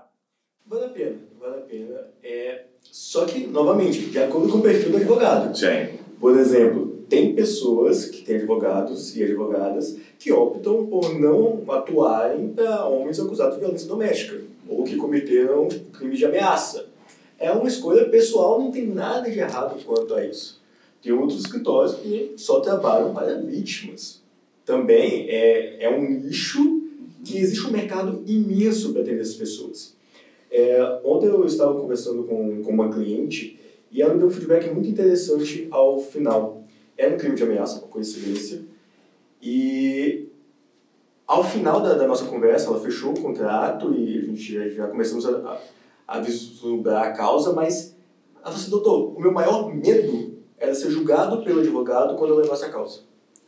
[0.66, 2.00] Vale a pena, vale a pena.
[2.22, 5.56] É, só que, novamente, de acordo com o perfil do advogado.
[5.56, 5.98] Sim.
[6.20, 12.86] Por exemplo, tem pessoas que têm advogados e advogadas que optam por não atuarem para
[12.86, 16.93] homens acusados de violência doméstica ou que cometeram crime de ameaça
[17.38, 20.62] é uma escolha pessoal, não tem nada de errado quanto a isso.
[21.02, 24.22] Tem outros escritórios que só trabalham para vítimas.
[24.64, 26.82] Também é, é um nicho
[27.24, 29.94] que existe um mercado imenso para atender essas pessoas.
[30.50, 33.58] É, ontem eu estava conversando com, com uma cliente
[33.90, 36.62] e ela me deu um feedback muito interessante ao final.
[36.96, 38.62] Era um crime de ameaça, por coincidência,
[39.42, 40.28] e
[41.26, 44.86] ao final da, da nossa conversa, ela fechou o contrato e a gente já, já
[44.86, 45.60] começamos a, a
[46.22, 47.94] vislumbrar a causa, mas
[48.36, 52.40] ela falou assim, doutor, o meu maior medo era ser julgado pelo advogado quando eu
[52.40, 53.00] levasse a causa.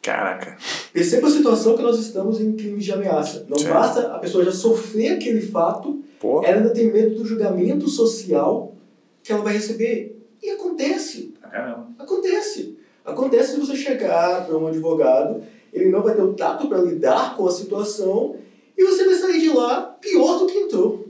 [0.02, 0.56] Caraca.
[0.92, 3.44] Perceba a situação que nós estamos em crimes de ameaça.
[3.48, 3.68] Não Sim.
[3.68, 6.42] basta a pessoa já sofrer aquele fato, Pô.
[6.44, 8.72] ela ainda tem medo do julgamento social
[9.22, 10.16] que ela vai receber.
[10.40, 11.34] E acontece.
[11.42, 11.88] Caramba.
[11.98, 12.78] Acontece.
[13.04, 15.42] Acontece se você chegar para um advogado,
[15.72, 18.36] ele não vai ter o tato para lidar com a situação
[18.78, 21.05] e você vai sair de lá pior do que entrou.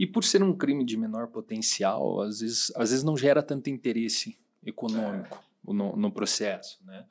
[0.00, 3.68] E por ser um crime de menor potencial, às vezes, às vezes não gera tanto
[3.68, 5.72] interesse econômico é.
[5.74, 7.04] no, no processo, né?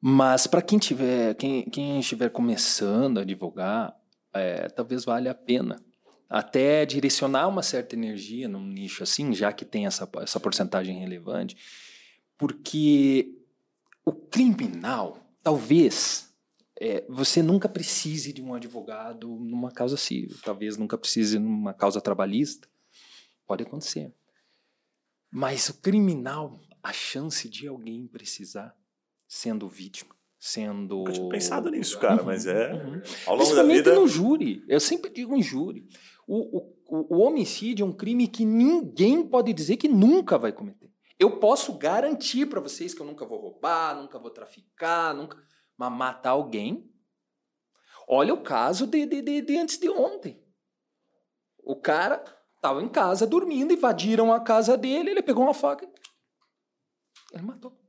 [0.00, 3.92] Mas para quem tiver, quem, quem estiver começando a advogar,
[4.32, 5.82] é, talvez valha a pena
[6.28, 11.56] até direcionar uma certa energia num nicho assim, já que tem essa, essa porcentagem relevante,
[12.38, 13.36] porque
[14.04, 16.29] o criminal, talvez,
[16.80, 22.00] é, você nunca precise de um advogado numa causa civil, talvez nunca precise numa causa
[22.00, 22.66] trabalhista.
[23.46, 24.14] Pode acontecer.
[25.30, 28.74] Mas o criminal, a chance de alguém precisar
[29.28, 31.04] sendo vítima, sendo.
[31.06, 32.72] Eu tinha pensado nisso, cara, uhum, mas é.
[32.72, 33.02] Uhum.
[33.26, 33.94] Ao longo da vida.
[33.94, 34.64] no júri.
[34.66, 35.86] Eu sempre digo em júri.
[36.26, 40.90] O, o, o homicídio é um crime que ninguém pode dizer que nunca vai cometer.
[41.18, 45.36] Eu posso garantir para vocês que eu nunca vou roubar, nunca vou traficar, nunca.
[45.80, 46.92] Mas matar alguém.
[48.06, 50.38] Olha o caso de, de, de, de antes de ontem.
[51.64, 52.22] O cara
[52.54, 55.88] estava em casa dormindo, invadiram a casa dele, ele pegou uma faca e
[57.32, 57.80] ele matou.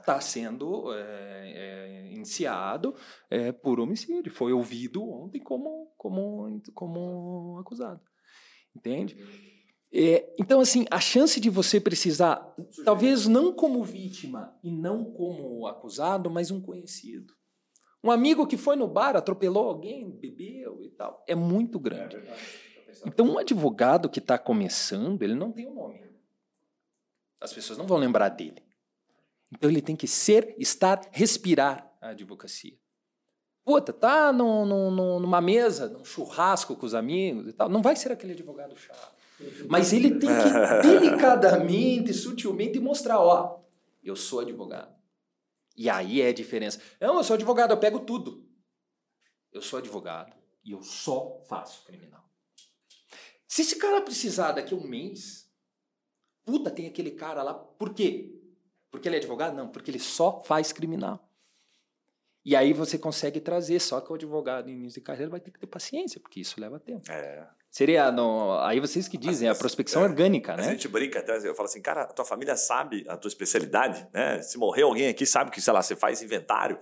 [0.00, 2.92] Está sendo é, é, iniciado
[3.30, 4.34] é, por homicídio.
[4.34, 8.02] Foi ouvido ontem como, como, como acusado.
[8.74, 9.14] Entende?
[9.94, 15.66] É, então, assim, a chance de você precisar, talvez não como vítima e não como
[15.66, 17.34] acusado, mas um conhecido.
[18.02, 22.16] Um amigo que foi no bar, atropelou alguém, bebeu e tal, é muito grande.
[22.16, 22.34] É
[23.04, 26.00] então, um advogado que está começando, ele não tem um nome.
[27.38, 28.62] As pessoas não vão lembrar dele.
[29.52, 32.78] Então, ele tem que ser, estar, respirar a advocacia.
[33.62, 37.82] Puta, tá no, no, no, numa mesa, num churrasco com os amigos e tal, não
[37.82, 39.21] vai ser aquele advogado chato
[39.68, 43.60] mas ele tem que delicadamente, sutilmente mostrar, ó,
[44.02, 44.94] eu sou advogado.
[45.76, 46.80] E aí é a diferença.
[47.00, 48.46] Não, eu sou advogado, eu pego tudo.
[49.52, 52.22] Eu sou advogado e eu só faço criminal.
[53.46, 55.50] Se esse cara precisar daqui a um mês,
[56.44, 57.54] puta, tem aquele cara lá.
[57.54, 58.38] Por quê?
[58.90, 59.54] Porque ele é advogado?
[59.54, 61.28] Não, porque ele só faz criminal.
[62.44, 65.50] E aí você consegue trazer, só que o advogado em início de carreira vai ter
[65.50, 67.10] que ter paciência, porque isso leva tempo.
[67.10, 67.48] É.
[67.72, 70.66] Seria, no, aí vocês que dizem, a prospecção é, orgânica, né?
[70.66, 74.06] A gente brinca até, eu falo assim, cara, a tua família sabe a tua especialidade,
[74.12, 74.42] né?
[74.42, 76.78] Se morrer alguém aqui, sabe que, sei lá, você faz inventário.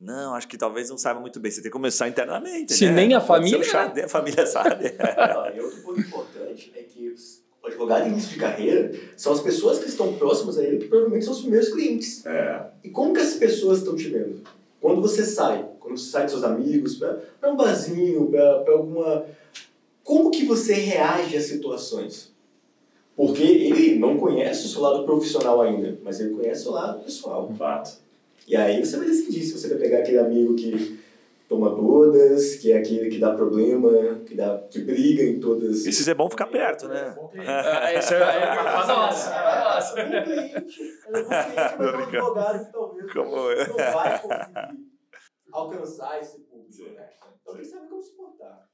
[0.00, 1.52] Não, acho que talvez não saiba muito bem.
[1.52, 2.92] Você tem que começar internamente, Se né?
[2.92, 3.62] nem a família...
[3.62, 4.86] Chato, nem a família sabe.
[5.54, 7.14] e outro ponto importante é que
[7.62, 10.88] O advogado em início de carreira são as pessoas que estão próximas a ele que
[10.88, 12.26] provavelmente são os primeiros clientes.
[12.26, 12.70] É.
[12.82, 14.42] E como que essas pessoas estão te vendo?
[14.80, 19.24] Quando você sai, quando você sai com seus amigos, para um barzinho, para alguma...
[20.04, 22.32] Como que você reage às situações?
[23.16, 27.02] Porque ele não conhece o seu lado profissional ainda, mas ele conhece o seu lado
[27.02, 27.50] pessoal.
[27.56, 27.98] Fato.
[28.46, 31.00] E aí você vai decidir se você vai pegar aquele amigo que
[31.48, 35.86] toma todas, que é aquele que dá problema, que, dá, que briga em todas.
[35.86, 37.14] Esses é bom ficar perto, né?
[37.34, 39.94] É, Esse é, é, nossa, nossa.
[40.02, 44.94] Um cliente, é um cliente, mas é um advogado que talvez Como não vai conseguir
[45.52, 46.94] alcançar esse público.
[46.94, 47.08] Né?
[47.40, 48.73] Então tem que saber como se portar.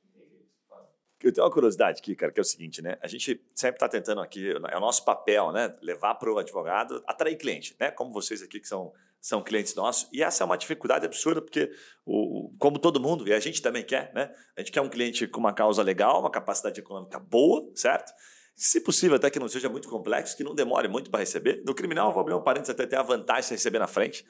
[1.23, 2.97] Eu tenho uma curiosidade aqui, cara, que é o seguinte, né?
[3.03, 5.77] A gente sempre está tentando aqui, é o nosso papel, né?
[5.83, 7.91] Levar para o advogado, atrair cliente, né?
[7.91, 10.09] Como vocês aqui que são, são clientes nossos.
[10.13, 11.71] E essa é uma dificuldade absurda, porque,
[12.07, 14.35] o, como todo mundo, e a gente também quer, né?
[14.57, 18.15] A gente quer um cliente com uma causa legal, uma capacidade econômica boa, certo?
[18.57, 21.63] Se possível, até que não seja muito complexo, que não demore muito para receber.
[21.67, 24.25] No criminal, eu vou abrir um parênteses até ter a vantagem de receber na frente.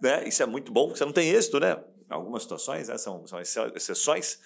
[0.00, 0.28] Né?
[0.28, 1.82] Isso é muito bom, você não tem êxito, né?
[2.10, 2.98] Em algumas situações, né?
[2.98, 4.38] são, são exceções.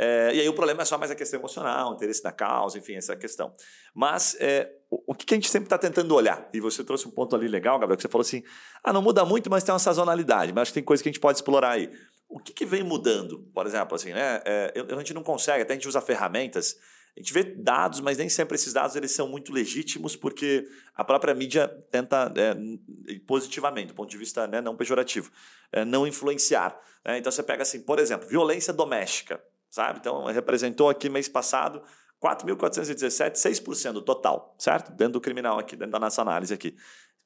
[0.00, 2.94] É, e aí o problema é só mais a questão emocional, interesse na causa, enfim,
[2.94, 3.52] essa questão.
[3.92, 6.48] Mas é, o, o, que a gente sempre está tentando olhar?
[6.54, 8.44] E você trouxe um ponto ali legal, Gabriel, que você falou assim:
[8.84, 10.52] ah, não muda muito, mas tem uma sazonalidade.
[10.52, 11.90] Mas acho que tem coisa que a gente pode explorar aí.
[12.28, 13.40] O que, que vem mudando?
[13.52, 14.40] Por exemplo, assim, né?
[14.44, 16.76] É, a gente não consegue, até a gente usa ferramentas.
[17.16, 21.02] A gente vê dados, mas nem sempre esses dados eles são muito legítimos, porque a
[21.02, 25.32] própria mídia tenta, é, positivamente, do ponto de vista né, não pejorativo,
[25.72, 26.78] é, não influenciar.
[27.04, 27.18] Né?
[27.18, 29.98] Então você pega assim, por exemplo, violência doméstica sabe?
[30.00, 31.82] Então, representou aqui mês passado
[32.22, 34.92] 4.417, 6% do total, certo?
[34.92, 36.74] Dentro do criminal aqui, dentro da nossa análise aqui.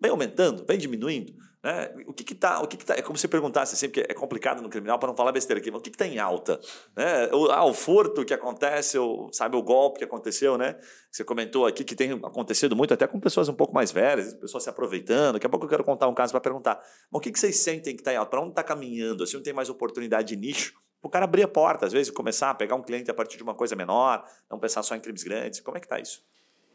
[0.00, 1.33] Vem aumentando, vem diminuindo.
[1.62, 1.94] Né?
[2.09, 2.61] O que está?
[2.61, 2.94] O que, que tá?
[2.96, 5.70] É como se perguntasse sempre, que é complicado no criminal para não falar besteira aqui,
[5.70, 6.61] mas o que está em alta?
[6.96, 7.28] Né?
[7.33, 10.76] O, ah, o furto que acontece, o, sabe, o golpe que aconteceu, né?
[11.09, 14.64] Você comentou aqui que tem acontecido muito, até com pessoas um pouco mais velhas, pessoas
[14.64, 15.35] se aproveitando.
[15.35, 16.81] Daqui a pouco eu quero contar um caso para perguntar.
[17.11, 18.31] Mas o que, que vocês sentem que está em alta?
[18.31, 19.22] Para onde está caminhando?
[19.22, 20.74] Assim, não tem mais oportunidade de nicho?
[21.02, 23.42] O cara abrir a porta, às vezes, começar a pegar um cliente a partir de
[23.42, 25.60] uma coisa menor, não pensar só em crimes grandes.
[25.60, 26.22] Como é que está isso?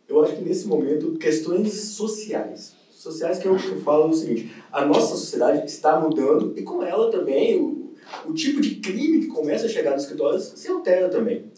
[0.08, 2.76] Eu acho que nesse momento, questões sociais.
[2.92, 7.10] Sociais que eu, eu falo o seguinte, a nossa sociedade está mudando e com ela
[7.10, 7.94] também o,
[8.26, 11.50] o tipo de crime que começa a chegar nos escritórios se altera também.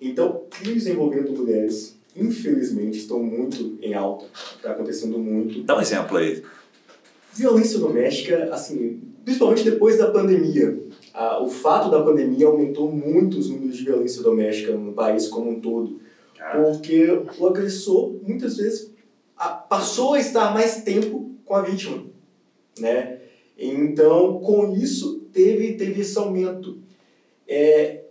[0.00, 4.26] Então, crimes envolvendo mulheres, infelizmente, estão muito em alta.
[4.56, 5.62] Está acontecendo muito.
[5.62, 6.42] Dá um exemplo aí.
[7.32, 10.87] Violência doméstica, assim, principalmente depois da pandemia
[11.18, 15.50] a, o fato da pandemia aumentou muito os números de violência doméstica no país como
[15.50, 16.00] um todo.
[16.52, 18.92] Porque o agressor, muitas vezes,
[19.36, 22.04] a, passou a estar mais tempo com a vítima.
[22.78, 23.18] Né?
[23.58, 26.78] Então, com isso, teve, teve esse aumento.
[27.48, 28.04] É,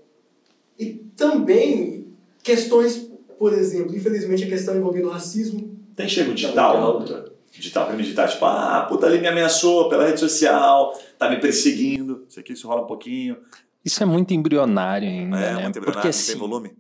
[0.78, 2.08] e também
[2.44, 5.78] questões, por exemplo, infelizmente a questão envolvendo racismo.
[5.96, 7.06] Tem chego digital,
[7.58, 12.26] Digital, crime digital, tipo, ah, puta ali me ameaçou pela rede social, tá me perseguindo.
[12.30, 13.42] Isso aqui, isso rola um pouquinho.
[13.84, 15.64] Isso é muito embrionário ainda, é, né?
[15.64, 16.78] Muito embrionário, Porque, assim, tem volume?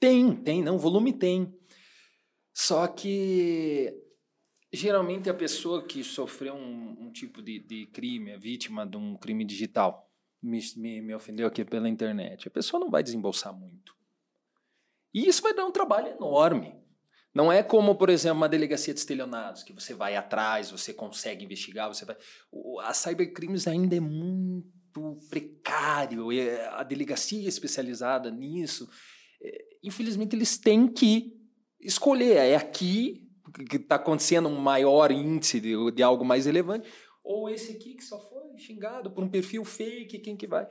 [0.00, 1.54] Tem, tem, não, volume tem.
[2.54, 3.92] Só que
[4.72, 9.16] geralmente a pessoa que sofreu um, um tipo de, de crime, é vítima de um
[9.16, 10.10] crime digital,
[10.42, 13.96] me, me, me ofendeu aqui pela internet, a pessoa não vai desembolsar muito.
[15.12, 16.74] E isso vai dar um trabalho enorme.
[17.38, 21.44] Não é como, por exemplo, uma delegacia de estelionados, que você vai atrás, você consegue
[21.44, 22.16] investigar, você vai.
[22.80, 26.30] A cybercrimes ainda é muito precário,
[26.72, 28.90] a delegacia especializada nisso.
[29.40, 31.32] É, infelizmente, eles têm que
[31.80, 32.38] escolher.
[32.38, 33.30] É aqui
[33.70, 36.88] que está acontecendo um maior índice de, de algo mais relevante,
[37.22, 40.66] ou esse aqui que só foi xingado por um perfil fake, quem que vai.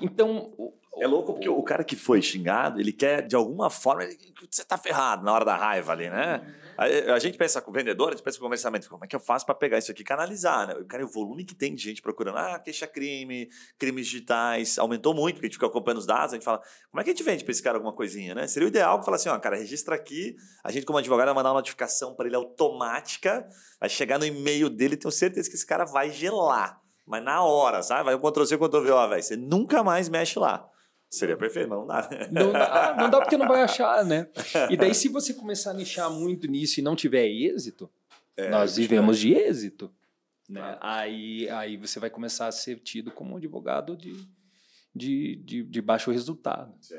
[0.00, 0.52] Então.
[0.98, 4.18] É louco porque o cara que foi xingado, ele quer, de alguma forma, ele,
[4.50, 6.42] você tá ferrado na hora da raiva ali, né?
[6.76, 9.08] A, a gente pensa com o vendedor, a gente pensa com o comerciamento, como é
[9.08, 10.74] que eu faço para pegar isso aqui e canalizar, né?
[10.88, 15.46] Cara, o volume que tem de gente procurando, ah, queixa-crime, crimes digitais, aumentou muito, porque
[15.46, 16.60] a gente fica acompanhando os dados, a gente fala,
[16.90, 18.46] como é que a gente vende para esse cara alguma coisinha, né?
[18.46, 21.50] Seria o ideal falar assim, ó, cara, registra aqui, a gente como advogado vai mandar
[21.50, 25.84] uma notificação para ele automática, vai chegar no e-mail dele, tenho certeza que esse cara
[25.84, 26.80] vai gelar.
[27.10, 28.04] Mas na hora, sabe?
[28.04, 29.22] Vai o Ctrl-C, Ctrl-V, ó, velho.
[29.22, 30.70] Você nunca mais mexe lá.
[31.10, 32.08] Seria perfeito, mas não dá.
[32.30, 34.28] Não dá, não dá porque não vai achar, né?
[34.70, 37.90] E daí, se você começar a nichar muito nisso e não tiver êxito,
[38.36, 39.92] é, nós vivemos de êxito.
[40.48, 40.60] Né?
[40.80, 41.00] Ah.
[41.00, 44.14] Aí, aí você vai começar a ser tido como um advogado de,
[44.94, 46.72] de, de, de baixo resultado.
[46.80, 46.94] Sim.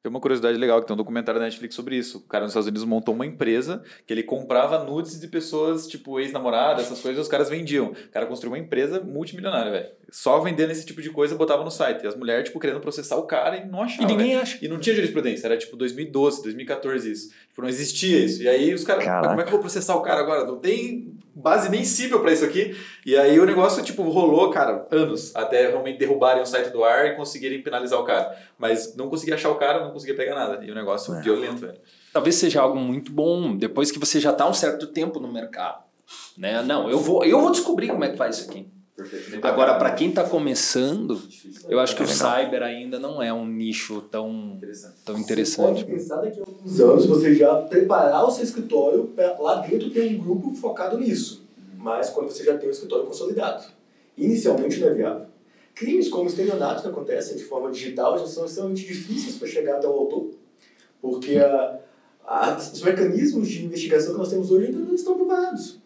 [0.00, 2.18] Tem uma curiosidade legal, que tem um documentário da Netflix sobre isso.
[2.18, 6.20] O cara nos Estados Unidos montou uma empresa que ele comprava nudes de pessoas, tipo,
[6.20, 7.86] ex-namoradas, essas coisas, e os caras vendiam.
[7.86, 9.88] O cara construiu uma empresa multimilionária, velho.
[10.08, 12.04] Só vendendo esse tipo de coisa, botava no site.
[12.04, 14.04] E as mulheres, tipo, querendo processar o cara e não achavam.
[14.04, 14.40] E ninguém véio.
[14.40, 14.58] acha.
[14.64, 17.30] E não tinha jurisprudência, era tipo 2012, 2014 isso.
[17.48, 18.40] Tipo, não existia isso.
[18.40, 20.46] E aí os caras, como é que eu vou processar o cara agora?
[20.46, 22.76] Não tem base nem cível pra isso aqui.
[23.06, 27.06] E aí o negócio, tipo, rolou, cara, anos, até realmente derrubarem o site do ar
[27.06, 28.36] e conseguirem penalizar o cara.
[28.58, 30.64] Mas não conseguia achar o cara, não conseguia pegar nada.
[30.64, 31.20] E o negócio É.
[31.22, 31.78] violento, velho.
[32.12, 35.84] Talvez seja algo muito bom depois que você já está um certo tempo no mercado.
[36.36, 36.62] Né?
[36.62, 38.66] Não, eu vou, eu vou descobrir como é que faz isso aqui.
[38.98, 39.46] Perfeito.
[39.46, 41.22] Agora, para quem está começando,
[41.68, 44.94] eu acho que É o cyber ainda não é um nicho tão, Interessante.
[45.04, 45.66] tão Você interessante.
[45.66, 49.88] pode pensar daqui a alguns anos você já preparar o seu escritório para lá dentro
[49.90, 51.46] ter um grupo focado nisso.
[51.76, 53.64] Mas quando você já tem um escritório consolidado.
[54.16, 55.26] Inicialmente não é viável.
[55.76, 59.86] Crimes como estelionatos que acontecem de forma digital já são extremamente difíceis para chegar até
[59.86, 60.30] o autor.
[61.00, 61.78] Porque a,
[62.26, 65.78] a, os mecanismos de investigação que nós temos hoje ainda não estão preparados.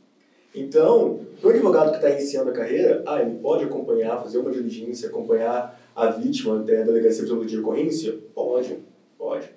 [0.55, 5.09] Então, o advogado que está iniciando a carreira, ah, ele pode acompanhar, fazer uma diligência,
[5.09, 8.19] acompanhar a vítima até a delegacia de ocorrência?
[8.35, 8.77] Pode,
[9.17, 9.49] pode.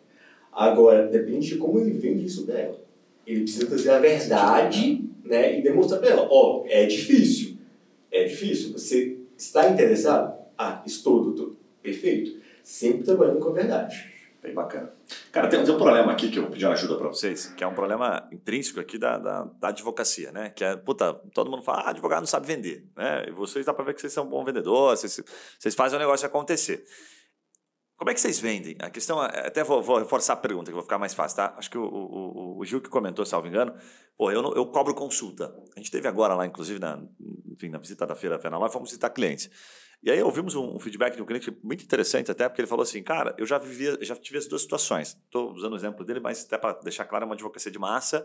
[0.52, 2.80] Agora, depende de como ele vende isso dela.
[3.28, 7.58] Ele precisa trazer a verdade né, e demonstrar para ela, ó, é difícil.
[8.10, 8.72] É difícil.
[8.72, 10.34] Você está interessado?
[10.58, 11.56] Ah, estou, doutor.
[11.84, 12.40] Perfeito.
[12.64, 14.15] Sempre trabalhando com a verdade.
[14.46, 14.94] Bem bacana.
[15.32, 17.68] Cara, tem, tem um problema aqui que eu vou pedir ajuda para vocês, que é
[17.68, 20.52] um problema intrínseco aqui da, da, da advocacia, né?
[20.52, 23.26] Que é, puta, todo mundo fala, ah, advogado não sabe vender, né?
[23.28, 25.20] E vocês dá para ver que vocês são um bom vendedor, vocês,
[25.58, 26.86] vocês fazem o negócio acontecer.
[27.98, 28.76] Como é que vocês vendem?
[28.80, 31.56] A questão é, até vou, vou reforçar a pergunta, que vai ficar mais fácil, tá?
[31.58, 33.74] Acho que o, o, o Gil que comentou, salvo engano,
[34.18, 35.56] pô, eu, eu cobro consulta.
[35.76, 37.02] A gente teve agora lá, inclusive, na,
[37.52, 39.50] enfim, na visita da feira Fenaló, fomos visitar clientes.
[40.04, 42.84] E aí ouvimos um, um feedback de um cliente muito interessante até, porque ele falou
[42.84, 45.18] assim, cara, eu já vivi, já tive as duas situações.
[45.26, 48.18] Estou usando o exemplo dele, mas até para deixar claro, é uma advocacia de massa.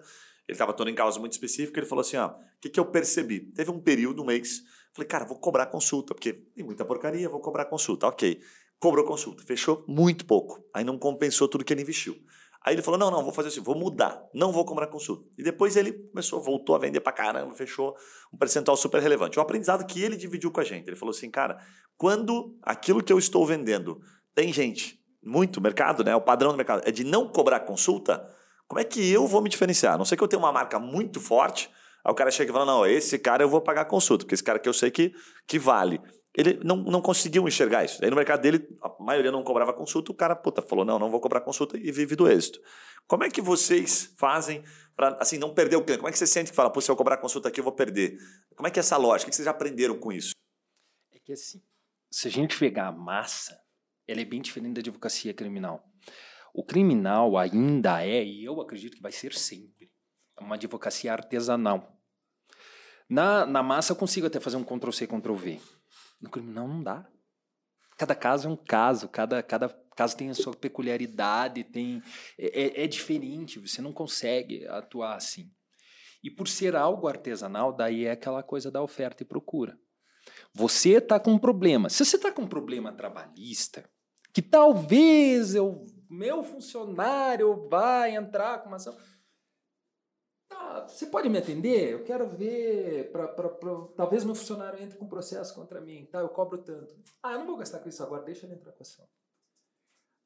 [0.46, 2.84] Ele estava todo em causa muito específica, ele falou assim, ó, o que, que eu
[2.84, 3.40] percebi?
[3.40, 7.40] Teve um período, um mês, falei, cara, vou cobrar consulta, porque tem muita porcaria, vou
[7.40, 8.06] cobrar consulta.
[8.08, 8.40] Ok,
[8.80, 12.16] cobrou consulta, fechou muito pouco, aí não compensou tudo que ele investiu.
[12.62, 15.26] Aí ele falou, não, não, vou fazer assim, vou mudar, não vou cobrar consulta.
[15.38, 17.94] E depois ele começou, voltou a vender pra caramba, fechou
[18.32, 19.38] um percentual super relevante.
[19.38, 21.58] O aprendizado que ele dividiu com a gente, ele falou assim, cara,
[21.96, 24.00] quando aquilo que eu estou vendendo
[24.34, 26.14] tem gente, muito mercado, né?
[26.14, 28.28] O padrão do mercado é de não cobrar consulta,
[28.66, 29.94] como é que eu vou me diferenciar?
[29.94, 31.70] A não sei que eu tenha uma marca muito forte,
[32.04, 34.44] aí o cara chega e fala, não, esse cara eu vou pagar consulta, porque esse
[34.44, 35.12] cara que eu sei que,
[35.46, 36.00] que vale.
[36.34, 38.02] Ele não, não conseguiu enxergar isso.
[38.04, 41.10] Aí no mercado dele, a maioria não cobrava consulta, o cara, puta, falou, não, não
[41.10, 42.60] vou cobrar consulta e vive do êxito.
[43.06, 44.62] Como é que vocês fazem
[44.94, 45.98] para, assim, não perder o cliente?
[45.98, 47.72] Como é que você sente que fala, pô, se eu cobrar consulta aqui eu vou
[47.72, 48.16] perder?
[48.54, 49.28] Como é que é essa lógica?
[49.28, 50.32] O que vocês já aprenderam com isso?
[51.12, 51.60] É que assim,
[52.12, 53.60] se a gente pegar a massa,
[54.06, 55.84] ela é bem diferente da advocacia criminal.
[56.54, 59.90] O criminal ainda é, e eu acredito que vai ser sempre,
[60.40, 61.96] uma advocacia artesanal.
[63.08, 65.60] Na, na massa eu consigo até fazer um Ctrl-C, Ctrl-V.
[66.20, 67.08] No criminal não dá.
[67.96, 72.02] Cada caso é um caso, cada, cada caso tem a sua peculiaridade, tem
[72.38, 75.50] é, é- é diferente, você não consegue atuar assim.
[76.22, 79.78] E por ser algo artesanal, daí é aquela coisa da oferta e procura.
[80.54, 81.88] Você está com um problema.
[81.88, 83.88] Se você está com um problema trabalhista,
[84.32, 88.96] que talvez eu, meu funcionário vai entrar com uma ação.
[90.88, 91.90] Você pode me atender?
[91.92, 93.10] Eu quero ver.
[93.10, 96.06] Pra, pra, pra- talvez meu funcionário entre com processo contra mim.
[96.06, 96.94] Tá, eu cobro tanto.
[97.22, 99.08] Ah, eu não vou gastar com isso agora, deixa ele entrar com ação.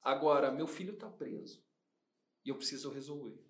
[0.03, 1.65] Agora, meu filho está preso
[2.45, 3.43] e eu preciso resolver.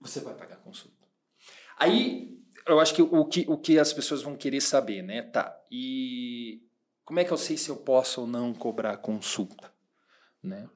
[0.00, 1.06] Você vai pagar a consulta.
[1.76, 5.22] Aí, eu acho que o que, o que as pessoas vão querer saber, né?
[5.22, 6.68] Tá, e
[7.04, 9.72] como é que eu sei se eu posso ou não cobrar consulta?
[10.42, 10.68] Né?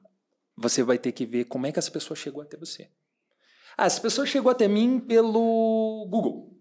[0.57, 2.89] Você vai ter que ver como é que essa pessoa chegou até você.
[3.77, 6.53] Ah, essa pessoa chegou até mim pelo Google.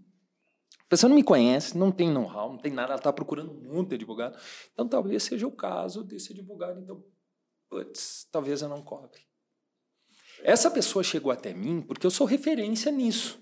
[0.81, 3.55] A pessoa não me conhece, não tem know-how, não tem nada, ela está procurando
[3.87, 4.39] de advogado.
[4.73, 6.81] Então, talvez seja o caso desse advogado.
[6.81, 7.03] Então,
[7.69, 9.21] putz, talvez eu não cobre.
[10.43, 13.41] Essa pessoa chegou até mim porque eu sou referência nisso.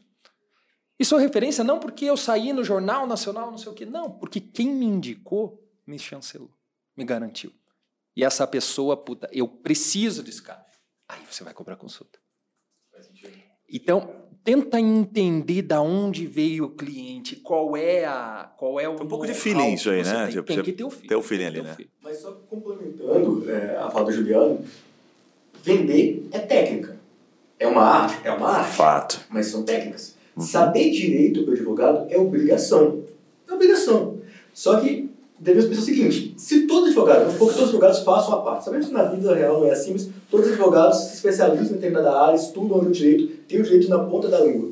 [0.98, 4.12] E sou referência não porque eu saí no Jornal Nacional, não sei o quê, não,
[4.18, 6.54] porque quem me indicou me chancelou,
[6.96, 7.52] me garantiu.
[8.14, 10.64] E essa pessoa, puta, eu preciso desse cara.
[11.09, 12.20] Aí você vai cobrar consulta.
[13.72, 14.09] Então,
[14.42, 19.09] tenta entender da onde veio o cliente, qual é a, qual é o Tem um
[19.09, 20.24] pouco de feeling isso aí, né?
[20.24, 21.09] Tem, Tipo, tem que ter o feeling.
[21.09, 21.75] ter o feeling ali, né?
[21.75, 21.90] feeling.
[22.02, 24.64] Mas só complementando é, a fala do Juliano,
[25.62, 26.98] vender é técnica.
[27.58, 28.27] É uma arte?
[28.27, 28.75] É uma arte.
[28.75, 29.21] Fato.
[29.29, 30.16] Mas são técnicas.
[30.35, 30.42] Uhum.
[30.42, 33.04] Saber direito para o advogado é obrigação.
[33.46, 34.18] É obrigação.
[34.54, 35.10] Só que
[35.40, 38.42] devemos pensar o seguinte: se todo advogado, vamos supor que todos os advogados façam a
[38.42, 41.72] parte, sabemos que na vida real não é assim, mas todos os advogados se especializam
[41.72, 44.70] em determinada área, estudam o direito, têm o direito na ponta da língua.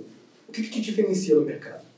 [0.48, 1.88] O que, que diferencia no mercado?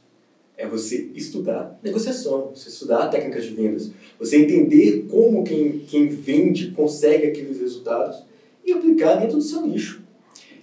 [0.56, 6.70] É você estudar negociação, você estudar técnicas de vendas, você entender como quem, quem vende
[6.72, 8.22] consegue aqueles resultados
[8.64, 10.02] e aplicar dentro do seu nicho.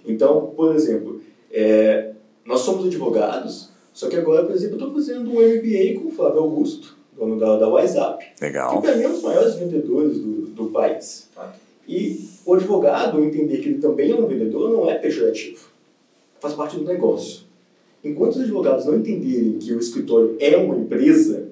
[0.06, 2.12] Então, por exemplo, é,
[2.44, 6.12] nós somos advogados, só que agora, por exemplo, eu estou fazendo um MBA com o
[6.12, 8.24] Flávio Augusto, dono da, da WhatsApp.
[8.40, 8.80] Legal.
[8.80, 11.28] Que mim é um dos maiores vendedores do, do país.
[11.86, 15.68] E o advogado entender que ele também é um vendedor não é pejorativo.
[16.40, 17.46] Faz parte do negócio.
[18.04, 21.48] Enquanto os advogados não entenderem que o escritório é uma empresa,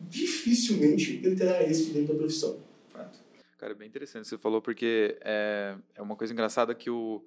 [0.00, 2.56] dificilmente ele terá êxito dentro da profissão.
[3.58, 7.22] Cara, é bem interessante você falou, porque é, é uma coisa engraçada que o,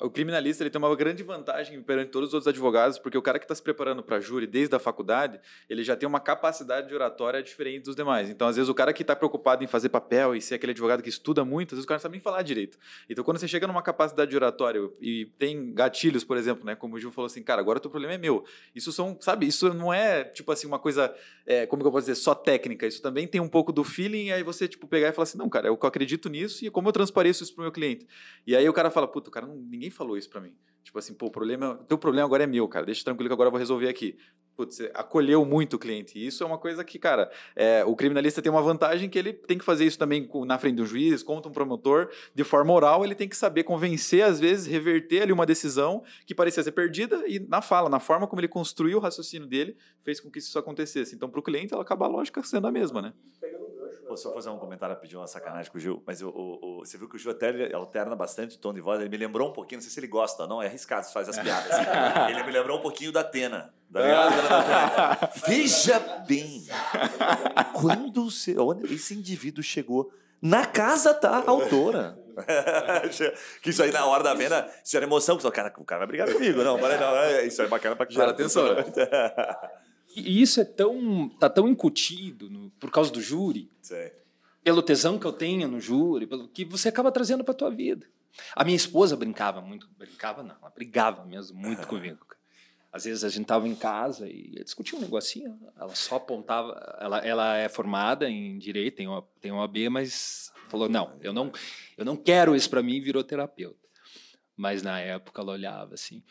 [0.00, 3.38] o criminalista ele tem uma grande vantagem perante todos os outros advogados, porque o cara
[3.38, 6.94] que está se preparando para júri desde a faculdade, ele já tem uma capacidade de
[6.94, 8.30] oratória diferente dos demais.
[8.30, 11.02] Então, às vezes, o cara que está preocupado em fazer papel e ser aquele advogado
[11.02, 12.78] que estuda muito, às vezes o cara não sabe nem falar direito.
[13.10, 16.94] Então, quando você chega numa capacidade de oratória e tem gatilhos, por exemplo, né, como
[16.94, 18.44] o Gil falou assim, cara, agora o teu problema é meu.
[18.74, 21.12] Isso são, sabe, isso não é, tipo assim, uma coisa,
[21.44, 22.86] é, como que eu posso dizer, só técnica.
[22.86, 25.38] Isso também tem um pouco do feeling, e aí você, tipo, pegar e falar assim,
[25.38, 28.06] não, cara, eu acredito nisso e como eu transpareço isso pro meu cliente.
[28.46, 30.54] E aí o cara fala, puta, o cara ninguém falou isso para mim.
[30.88, 32.86] Tipo assim, pô, o problema, teu problema agora é meu, cara.
[32.86, 34.16] Deixa tranquilo que agora eu vou resolver aqui.
[34.56, 36.18] Putz, acolheu muito o cliente.
[36.18, 39.32] E isso é uma coisa que, cara, é, o criminalista tem uma vantagem que ele
[39.32, 43.04] tem que fazer isso também na frente do juiz, contra um promotor, de forma oral,
[43.04, 47.22] ele tem que saber convencer, às vezes, reverter ali uma decisão que parecia ser perdida
[47.28, 50.58] e na fala, na forma como ele construiu o raciocínio dele, fez com que isso
[50.58, 51.14] acontecesse.
[51.14, 53.12] Então, para o cliente, ela acaba a lógica sendo a mesma, né?
[54.08, 56.78] Posso só fazer um comentário rapidinho, uma sacanagem com o Gil, mas o, o, o,
[56.78, 59.50] você viu que o Gil até alterna bastante o tom de voz, ele me lembrou
[59.50, 61.70] um pouquinho, não sei se ele gosta, não, é arriscado se faz as piadas.
[61.70, 61.84] Assim.
[62.32, 63.72] ele me lembrou um pouquinho da Atena.
[63.92, 65.30] Tá ligado?
[65.46, 66.66] Veja bem,
[67.74, 68.56] quando você,
[68.90, 72.18] esse indivíduo chegou, na casa tá a autora.
[73.62, 76.00] que isso aí na hora da venda, isso era emoção, que o cara, o cara
[76.00, 78.64] vai brigar comigo, não, não, não isso é bacana pra Para atenção.
[80.20, 84.12] E isso é tão, tá tão incutido no, por causa do júri, Sei.
[84.62, 88.06] pelo tesão que eu tenho no júri, pelo que você acaba trazendo para tua vida.
[88.54, 92.26] A minha esposa brincava muito, brincava não, ela brigava mesmo muito comigo.
[92.90, 96.72] Às vezes a gente tava em casa e ia discutir um negocinho, ela só apontava,
[96.98, 101.32] ela, ela é formada em direito, tem uma, tem uma B, mas falou não, eu
[101.32, 101.52] não,
[101.96, 103.86] eu não quero isso para mim, virou terapeuta.
[104.56, 106.22] Mas na época ela olhava assim,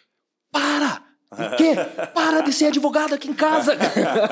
[0.51, 1.75] para, o quê?
[2.13, 3.75] Para de ser advogado aqui em casa.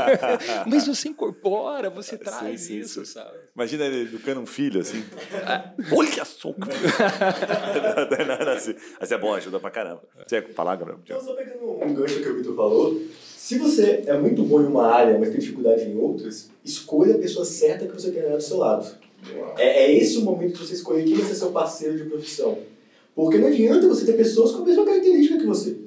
[0.66, 3.14] Mas você incorpora, você traz sim, sim, isso, sim.
[3.14, 3.38] sabe?
[3.54, 5.04] Imagina ele educando um filho assim.
[5.91, 6.54] Olha só!
[9.00, 10.04] Mas é bom, ajuda pra caramba.
[10.26, 11.00] Você ia falar, Gabriel?
[11.04, 13.02] Então, só pegando um gancho que o Vitor falou,
[13.46, 17.20] se você é muito bom em uma área, mas tem dificuldade em outras, escolha a
[17.20, 18.88] pessoa certa que você tem do seu lado.
[19.58, 22.58] É, é esse o momento que você escolher quem vai ser seu parceiro de profissão.
[23.14, 25.85] Porque não adianta você ter pessoas com a mesma característica que você.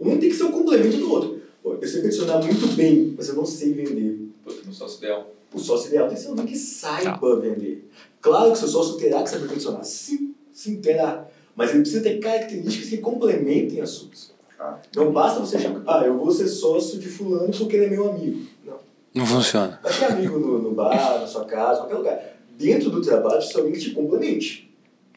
[0.00, 1.42] Um tem que ser um complemento do outro.
[1.62, 4.28] Pô, eu sei peticionar muito bem, mas eu não sei vender.
[4.44, 5.34] Pô, no sócio ideal.
[5.52, 7.34] O sócio ideal tem que ser alguém que saiba tá.
[7.36, 7.88] vender.
[8.20, 9.84] Claro que seu sócio terá que saber peticionar.
[9.84, 11.26] Sim, sim, terá.
[11.56, 14.32] Mas ele precisa ter características que complementem as suas.
[14.58, 14.78] Ah.
[14.94, 18.10] Não basta você achar, ah, eu vou ser sócio de fulano porque ele é meu
[18.10, 18.46] amigo.
[18.64, 18.78] Não.
[19.14, 19.78] Não funciona.
[19.82, 22.36] Vai ter amigo no, no bar, na sua casa, qualquer lugar.
[22.56, 24.70] Dentro do trabalho, precisa alguém que te complemente.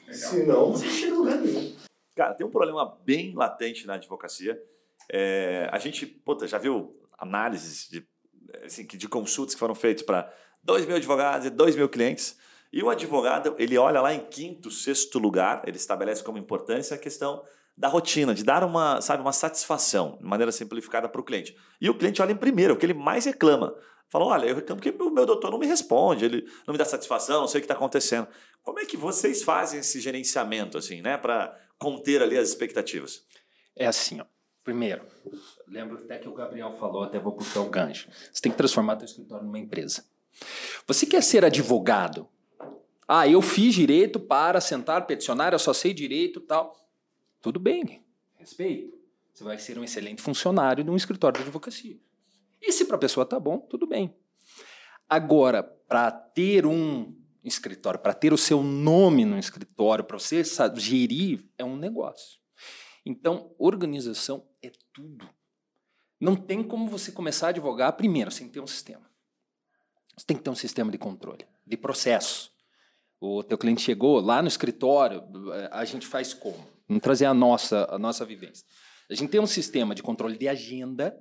[0.07, 0.29] Legal.
[0.29, 1.70] Senão, você não chega a lugar nenhum.
[2.15, 4.61] Cara, tem um problema bem latente na advocacia.
[5.09, 8.05] É, a gente puta, já viu análises de,
[8.63, 10.31] assim, de consultas que foram feitas para
[10.63, 12.37] 2 mil advogados e 2 mil clientes.
[12.73, 16.99] E o advogado, ele olha lá em quinto, sexto lugar, ele estabelece como importância a
[16.99, 17.43] questão
[17.77, 21.55] da rotina, de dar uma, sabe, uma satisfação, de maneira simplificada para o cliente.
[21.79, 23.75] E o cliente olha em primeiro, o que ele mais reclama.
[24.09, 26.85] Fala, olha, eu reclamo porque o meu doutor não me responde, ele não me dá
[26.85, 28.27] satisfação, não sei o que está acontecendo.
[28.61, 33.23] Como é que vocês fazem esse gerenciamento, assim, né, para conter ali as expectativas?
[33.75, 34.25] É assim, ó.
[34.63, 35.01] Primeiro,
[35.67, 38.07] lembro até que o Gabriel falou, até vou puxar o gancho.
[38.31, 40.05] Você tem que transformar seu escritório numa empresa.
[40.85, 42.29] Você quer ser advogado?
[43.07, 46.87] Ah, eu fiz direito para sentar, peticionar, eu só sei direito tal.
[47.41, 48.05] Tudo bem,
[48.37, 48.95] respeito.
[49.33, 51.97] Você vai ser um excelente funcionário de um escritório de advocacia.
[52.61, 54.15] E se para a pessoa tá bom, tudo bem.
[55.09, 60.43] Agora, para ter um escritório, para ter o seu nome no escritório, para você
[60.75, 62.39] gerir, é um negócio.
[63.05, 65.27] Então, organização é tudo.
[66.19, 69.09] Não tem como você começar a advogar primeiro sem ter um sistema.
[70.15, 72.51] Você tem que ter um sistema de controle, de processo.
[73.19, 75.23] O teu cliente chegou lá no escritório,
[75.71, 76.67] a gente faz como?
[76.87, 78.65] Vamos trazer a nossa, a nossa vivência.
[79.09, 81.17] A gente tem um sistema de controle de agenda,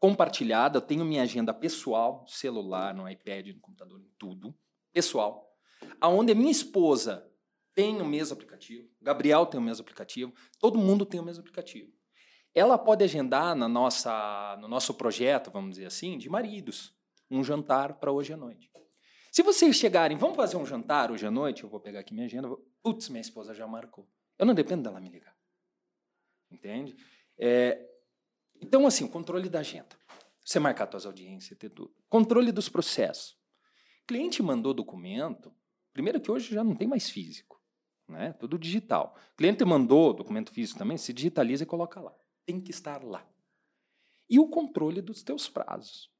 [0.00, 4.54] compartilhada, eu tenho minha agenda pessoal, celular, no iPad, no computador, em tudo,
[4.92, 5.56] pessoal,
[6.00, 7.30] aonde a minha esposa
[7.74, 11.92] tem o mesmo aplicativo, Gabriel tem o mesmo aplicativo, todo mundo tem o mesmo aplicativo.
[12.54, 16.92] Ela pode agendar na nossa, no nosso projeto, vamos dizer assim, de maridos,
[17.30, 18.70] um jantar para hoje à noite.
[19.30, 22.26] Se vocês chegarem, vamos fazer um jantar hoje à noite, eu vou pegar aqui minha
[22.26, 22.48] agenda,
[22.82, 24.08] putz, minha esposa já marcou.
[24.36, 25.36] Eu não dependo dela me ligar.
[26.50, 26.96] Entende?
[27.38, 27.86] É,
[28.60, 29.96] então, assim, o controle da agenda.
[30.44, 31.94] Você marcar suas audiências, ter tudo.
[32.08, 33.37] Controle dos processos.
[34.08, 35.54] Cliente mandou documento,
[35.92, 37.62] primeiro que hoje já não tem mais físico,
[38.08, 38.32] né?
[38.32, 39.14] Tudo digital.
[39.36, 42.16] Cliente mandou documento físico também, se digitaliza e coloca lá.
[42.46, 43.28] Tem que estar lá.
[44.26, 46.10] E o controle dos teus prazos.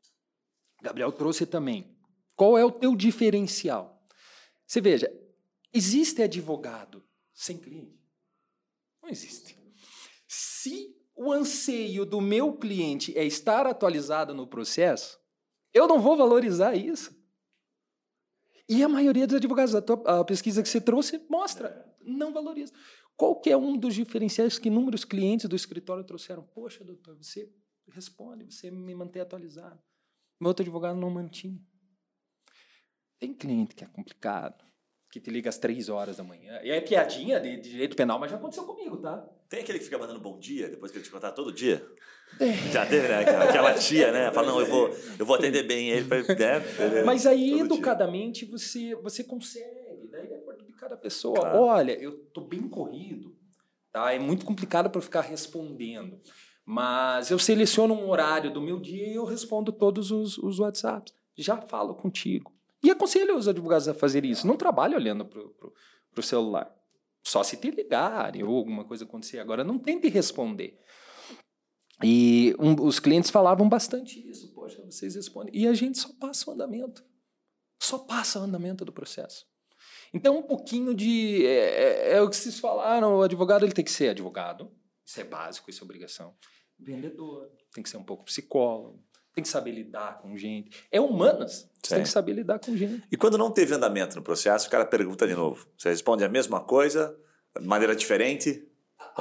[0.82, 1.96] Gabriel trouxe também.
[2.36, 4.06] Qual é o teu diferencial?
[4.66, 5.10] Você veja,
[5.72, 8.06] existe advogado sem cliente?
[9.02, 9.56] Não existe.
[10.26, 15.18] Se o anseio do meu cliente é estar atualizado no processo,
[15.72, 17.17] eu não vou valorizar isso.
[18.68, 22.72] E a maioria dos advogados, a, tua, a pesquisa que você trouxe mostra, não valoriza.
[23.16, 26.42] Qual que é um dos diferenciais que inúmeros clientes do escritório trouxeram?
[26.42, 27.50] Poxa, doutor, você
[27.90, 29.80] responde, você me mantém atualizado.
[30.40, 31.60] Meu outro advogado não mantinha.
[33.18, 34.64] Tem cliente que é complicado,
[35.10, 36.60] que te liga às três horas da manhã.
[36.62, 39.18] E é piadinha de, de direito penal, mas já aconteceu comigo, tá?
[39.48, 41.84] Tem aquele que fica mandando bom dia depois que ele te contar todo dia?
[42.70, 43.20] Já teve, né?
[43.20, 44.30] Aquela tia, né?
[44.32, 46.06] Fala, não, eu vou, eu vou atender bem ele.
[46.08, 47.02] Né?
[47.04, 50.08] Mas aí, educadamente, você, você consegue.
[50.10, 51.40] Daí é de cada pessoa.
[51.40, 51.58] Claro.
[51.58, 53.34] Olha, eu tô bem corrido,
[53.92, 54.12] tá?
[54.12, 56.20] É muito complicado para ficar respondendo.
[56.64, 61.14] Mas eu seleciono um horário do meu dia e eu respondo todos os, os WhatsApps.
[61.36, 62.52] Já falo contigo.
[62.82, 64.46] E aconselho os advogados a fazer isso.
[64.46, 66.70] Não trabalhe olhando para o celular.
[67.22, 69.38] Só se te ligarem ou alguma coisa acontecer.
[69.38, 70.78] Agora, não tente responder.
[72.02, 74.52] E um, os clientes falavam bastante isso.
[74.52, 75.54] Poxa, vocês respondem.
[75.54, 77.04] E a gente só passa o andamento.
[77.80, 79.46] Só passa o andamento do processo.
[80.12, 81.44] Então, um pouquinho de.
[81.46, 84.70] É, é, é o que vocês falaram: o advogado ele tem que ser advogado.
[85.04, 86.34] Isso é básico, isso é obrigação.
[86.78, 89.02] Vendedor, tem que ser um pouco psicólogo,
[89.34, 90.84] tem que saber lidar com gente.
[90.92, 91.94] É humanas, você Sim.
[91.96, 93.04] tem que saber lidar com gente.
[93.10, 95.66] E quando não teve andamento no processo, o cara pergunta de novo.
[95.76, 97.18] Você responde a mesma coisa,
[97.58, 98.68] de maneira diferente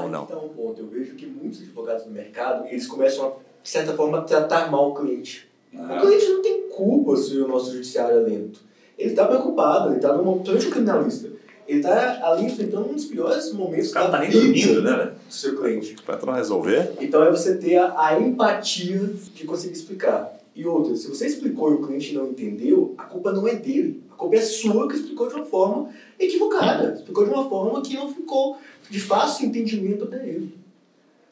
[0.04, 0.24] ou não?
[0.24, 0.82] Então, um ponto.
[0.82, 3.30] Eu vejo que muitos advogados no mercado, eles começam, a,
[3.62, 5.48] de certa forma, a tratar mal o cliente.
[5.76, 5.98] Ah.
[5.98, 8.62] O cliente não tem culpa se o nosso judiciário é lento.
[8.98, 10.34] Ele está preocupado, ele está numa...
[10.34, 11.38] Principalmente o criminalista.
[11.68, 15.12] Ele está ali enfrentando um dos piores momentos o cara da tá nem dormindo, né?
[15.28, 15.96] do seu cliente.
[16.06, 16.94] Para não resolver.
[17.02, 19.00] Então é você ter a, a, empatia
[19.36, 20.40] de conseguir explicar.
[20.56, 24.02] E outra, se você explicou e o cliente não entendeu, a culpa não é dele.
[24.12, 26.94] A culpa é sua que explicou de uma forma equivocada.
[26.94, 28.58] Explicou de uma forma que não ficou
[28.90, 30.54] de fácil entendimento até ele.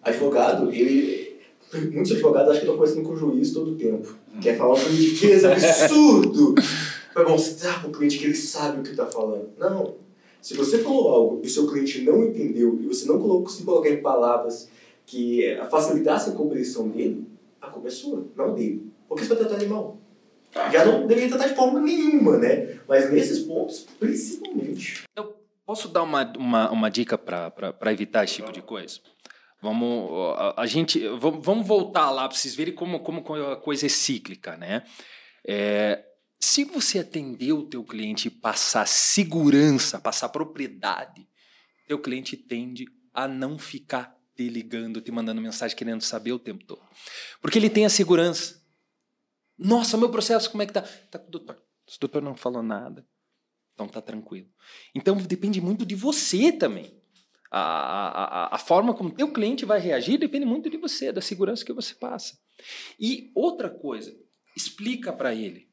[0.03, 1.35] Advogado, ele...
[1.91, 4.15] Muitos advogados acham que estão conversando com o juiz todo o tempo.
[4.41, 6.55] Quer falar um juridiquês absurdo
[7.13, 9.49] para mostrar para o cliente que ele sabe o que está falando.
[9.57, 9.95] Não,
[10.41, 13.63] se você falou algo e o seu cliente não entendeu e você não colocou, se
[13.63, 14.69] colocar em palavras
[15.05, 17.25] que facilitassem a compreensão dele,
[17.59, 18.85] a culpa é sua, não dele.
[19.09, 19.97] Porque você vai tratar ele mal.
[20.71, 22.77] Já não deveria tratar de forma nenhuma, né?
[22.87, 25.03] Mas nesses pontos, principalmente.
[25.15, 25.34] Eu
[25.65, 28.99] posso dar uma, uma, uma dica para evitar esse tipo de coisa?
[29.61, 33.89] Vamos, a, a gente, vamos voltar lá para vocês verem como, como a coisa é
[33.89, 34.83] cíclica, né?
[35.47, 36.05] É,
[36.39, 41.27] se você atender o teu cliente e passar segurança, passar propriedade,
[41.87, 46.65] teu cliente tende a não ficar te ligando, te mandando mensagem querendo saber o tempo
[46.65, 46.81] todo.
[47.41, 48.61] Porque ele tem a segurança.
[49.57, 50.81] Nossa, meu processo, como é que tá?
[50.81, 51.55] Tá com o doutor.
[51.55, 53.07] O doutor não falou nada.
[53.75, 54.47] Então tá tranquilo.
[54.95, 56.99] Então depende muito de você também.
[57.51, 61.63] A, a, a forma como teu cliente vai reagir depende muito de você, da segurança
[61.63, 62.39] que você passa.
[62.99, 64.17] E outra coisa,
[64.55, 65.69] explica para ele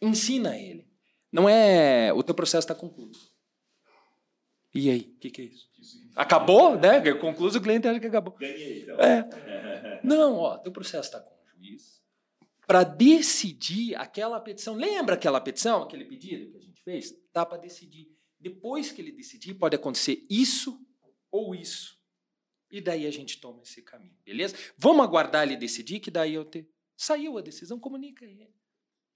[0.00, 0.86] Ensina ele.
[1.32, 3.18] Não é o teu processo está concluído.
[4.74, 5.68] E aí, o que, que, é isso?
[6.16, 7.00] Acabou, né?
[7.14, 8.34] Concluso, o cliente acha que acabou.
[8.34, 8.96] Ganhei, então.
[8.98, 10.00] É.
[10.02, 12.02] Não, ó, teu processo está com o juiz
[12.66, 14.74] para decidir aquela petição.
[14.74, 17.12] Lembra aquela petição, aquele pedido que a gente fez?
[17.32, 18.14] Tá para decidir.
[18.38, 20.78] Depois que ele decidir, pode acontecer isso
[21.30, 21.98] ou isso.
[22.70, 24.56] E daí a gente toma esse caminho, beleza?
[24.76, 26.68] Vamos aguardar ele decidir, que daí eu te...
[26.96, 28.52] saiu a decisão, comunica ele.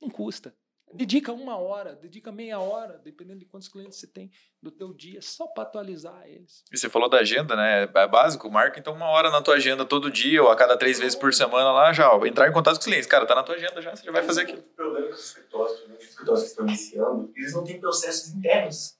[0.00, 0.56] Não custa.
[0.92, 4.30] Dedica uma hora, dedica meia hora, dependendo de quantos clientes você tem
[4.62, 6.64] do teu dia, só para atualizar eles.
[6.72, 7.82] E você falou da agenda, né?
[7.82, 10.98] É básico, marca então uma hora na tua agenda todo dia ou a cada três
[10.98, 13.06] vezes por semana lá já, ó, entrar em contato com os clientes.
[13.06, 14.60] Cara, tá na tua agenda já, você já vai fazer aquilo.
[14.60, 18.34] O problema é que os escritórios, os escritórios que estão iniciando, eles não têm processos
[18.34, 18.96] internos.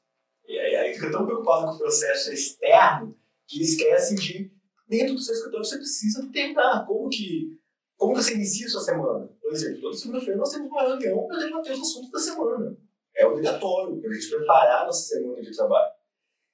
[0.46, 3.16] E aí, aí fica tão preocupado com o processo externo
[3.46, 4.52] que esquecem de,
[4.86, 7.58] dentro do seu escritório, você precisa tentar como que
[7.98, 9.28] como você inicia a sua semana?
[9.48, 12.76] Por exemplo, toda segunda-feira nós temos uma reunião para debater os assuntos da semana.
[13.16, 15.90] É obrigatório para a gente preparar nossa semana de trabalho.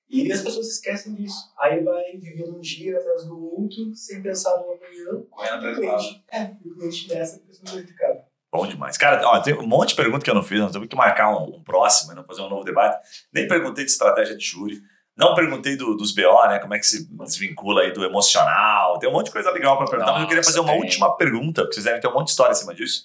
[0.09, 1.53] E as pessoas esquecem disso.
[1.59, 5.26] Aí vai vivendo um dia atrás do outro, sem pensar no amanhã.
[5.28, 8.20] Correndo atrás do cliente, é, o cliente fica sendo verificado.
[8.53, 8.97] Bom demais.
[8.97, 11.36] Cara, ó, tem um monte de perguntas que eu não fiz, nós temos que marcar
[11.36, 13.05] um, um próximo, né, fazer um novo debate.
[13.32, 14.80] Nem perguntei de estratégia de júri,
[15.16, 16.58] não perguntei do- dos BO, né?
[16.58, 18.98] Como é que se desvincula aí do emocional.
[18.98, 20.80] Tem um monte de coisa legal para perguntar, mas eu queria Nossa, fazer uma tem.
[20.80, 23.04] última pergunta, porque vocês devem ter um monte de história em cima disso,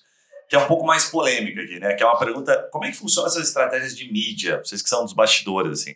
[0.49, 1.93] que é um pouco mais polêmica aqui, né?
[1.93, 4.57] Que é uma pergunta: como é que funcionam essas estratégias de mídia?
[4.63, 5.95] Vocês que são dos bastidores, assim.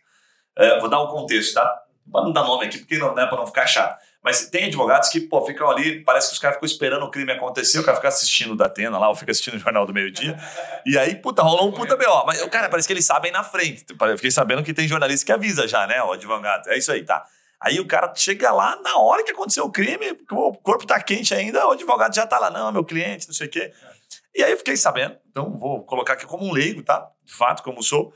[0.56, 1.82] É, vou dar um contexto, tá?
[2.12, 4.00] Para não dar nome aqui, porque não é para não ficar chato.
[4.24, 7.34] Mas tem advogados que, pô, ficam ali, parece que os caras ficam esperando o crime
[7.34, 10.38] acontecer, o cara fica assistindo da Atena lá, ou fica assistindo o Jornal do Meio-Dia.
[10.86, 12.26] E aí, puta, rolou um puta B.O.
[12.26, 13.86] Mas, cara, parece que eles sabem na frente.
[13.90, 16.68] Eu fiquei sabendo que tem jornalista que avisa já, né, o advogado.
[16.68, 17.26] É isso aí, tá.
[17.60, 21.34] Aí o cara chega lá na hora que aconteceu o crime, o corpo tá quente
[21.34, 23.72] ainda, o advogado já tá lá, não, meu cliente, não sei o quê.
[24.36, 27.10] E aí eu fiquei sabendo, então vou colocar aqui como um leigo, tá?
[27.24, 28.14] De fato, como sou,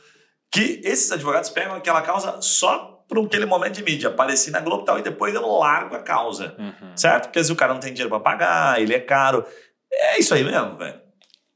[0.52, 4.10] que esses advogados pegam aquela causa só por aquele momento de mídia.
[4.10, 6.56] Apareci na Globo e tal, e depois eu largo a causa.
[6.60, 6.96] Uhum.
[6.96, 7.26] Certo?
[7.26, 9.46] Porque vezes o cara não tem dinheiro pra pagar, ele é caro.
[9.92, 11.02] É isso aí mesmo, velho.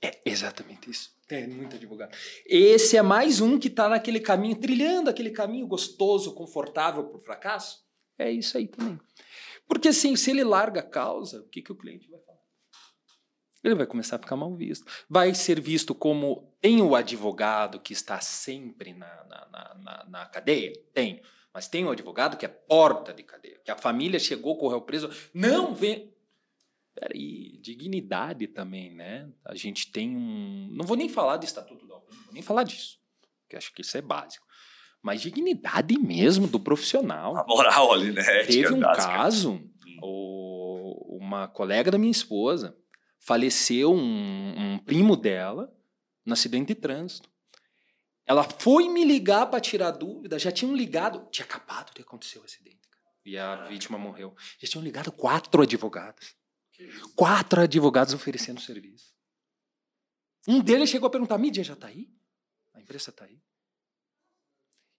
[0.01, 1.11] É exatamente isso.
[1.27, 2.15] Tem muito advogado.
[2.45, 7.21] Esse é mais um que está naquele caminho, trilhando aquele caminho gostoso, confortável para o
[7.21, 7.79] fracasso.
[8.17, 8.99] É isso aí também.
[9.67, 12.39] Porque assim, se ele larga a causa, o que, que o cliente vai falar?
[13.63, 14.85] Ele vai começar a ficar mal visto.
[15.09, 20.25] Vai ser visto como tem o advogado que está sempre na, na, na, na, na
[20.25, 20.73] cadeia?
[20.93, 21.21] Tem.
[21.53, 25.09] Mas tem o advogado que é porta de cadeia, que a família chegou, correu preso.
[25.33, 26.13] Não vem.
[26.93, 29.29] Peraí, dignidade também, né?
[29.45, 30.69] A gente tem um.
[30.71, 32.99] Não vou nem falar do Estatuto da não vou nem falar disso,
[33.43, 34.45] porque acho que isso é básico.
[35.01, 37.35] Mas dignidade mesmo do profissional.
[37.37, 38.21] A moral ali, né?
[38.43, 39.07] Teve Ética um básica.
[39.07, 39.61] caso,
[40.01, 42.77] o- uma colega da minha esposa
[43.19, 45.73] faleceu um, um primo dela
[46.25, 47.30] no acidente de trânsito.
[48.25, 52.43] Ela foi me ligar para tirar dúvida, já tinham ligado, tinha acabado de acontecer o
[52.43, 52.79] acidente.
[53.25, 54.35] E a vítima morreu.
[54.59, 56.35] Já tinham ligado quatro advogados.
[57.15, 59.13] Quatro advogados oferecendo serviço.
[60.47, 62.11] Um deles chegou a perguntar: a mídia já está aí?
[62.73, 63.39] A imprensa está aí?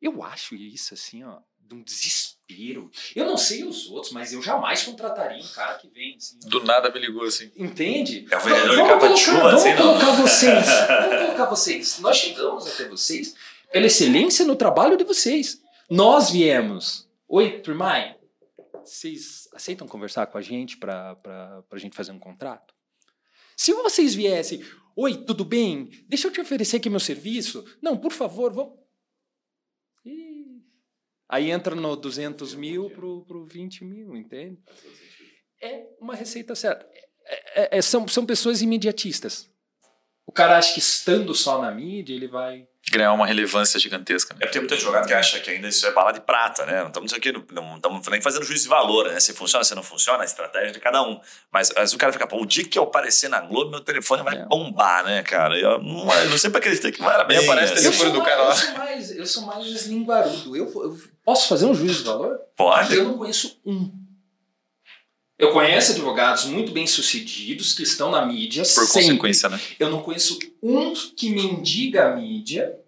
[0.00, 2.90] Eu acho isso assim, ó, de um desespero.
[3.14, 6.38] Eu não sei os outros, mas eu jamais contrataria um cara que vem assim.
[6.44, 7.50] Do nada me ligou assim.
[7.56, 8.26] Entende?
[8.30, 9.76] É o vendedor de vamos capa de colocar, chuva, vamos assim, não?
[9.76, 10.66] colocar vocês.
[10.88, 11.98] Vamos colocar vocês.
[12.00, 13.34] Nós chegamos até vocês
[13.72, 15.60] pela excelência no trabalho de vocês.
[15.88, 17.08] Nós viemos.
[17.28, 18.16] Oi, Turmai.
[18.84, 21.16] Vocês aceitam conversar com a gente para
[21.70, 22.74] a gente fazer um contrato?
[23.56, 24.62] Se vocês viessem,
[24.96, 25.88] oi, tudo bem?
[26.08, 27.64] Deixa eu te oferecer aqui meu serviço.
[27.80, 28.81] Não, por favor, vamos.
[31.32, 34.58] Aí entra no 200 mil pro, pro 20 mil, entende?
[35.62, 36.86] É uma receita certa.
[37.24, 39.50] É- é- é- são, são pessoas imediatistas.
[40.26, 42.68] O cara acha que estando só na mídia, ele vai.
[42.92, 44.32] Ganhar uma relevância gigantesca.
[44.32, 44.40] É Né?
[44.40, 46.80] porque tem muito advogado que acha que ainda isso é bala de prata, né?
[46.80, 49.18] Não estamos aqui, no- não estamos nem fazendo juízo de valor, né?
[49.18, 51.18] Se funciona, se não funciona, a estratégia de cada um.
[51.50, 54.22] Mas, mas o cara fica, pô, o dia que eu aparecer na Globo, meu telefone
[54.22, 54.44] vai É.
[54.46, 55.58] bombar, né, cara?
[55.58, 57.38] Eu, não, eu sempre acreditei que não era bem.
[57.38, 57.82] Aparece assim.
[57.84, 58.50] telefone do cara lá.
[58.50, 60.56] eu sou mais, eu sou mais linguarudo.
[60.56, 62.38] Eu, eu posso fazer um juízo de valor?
[62.56, 62.94] Pode.
[62.94, 63.90] Eu não conheço um.
[65.38, 68.92] Eu conheço advogados muito bem sucedidos que estão na mídia Por sempre.
[68.92, 69.58] consequência, né?
[69.78, 72.78] Eu não conheço um que mendiga a mídia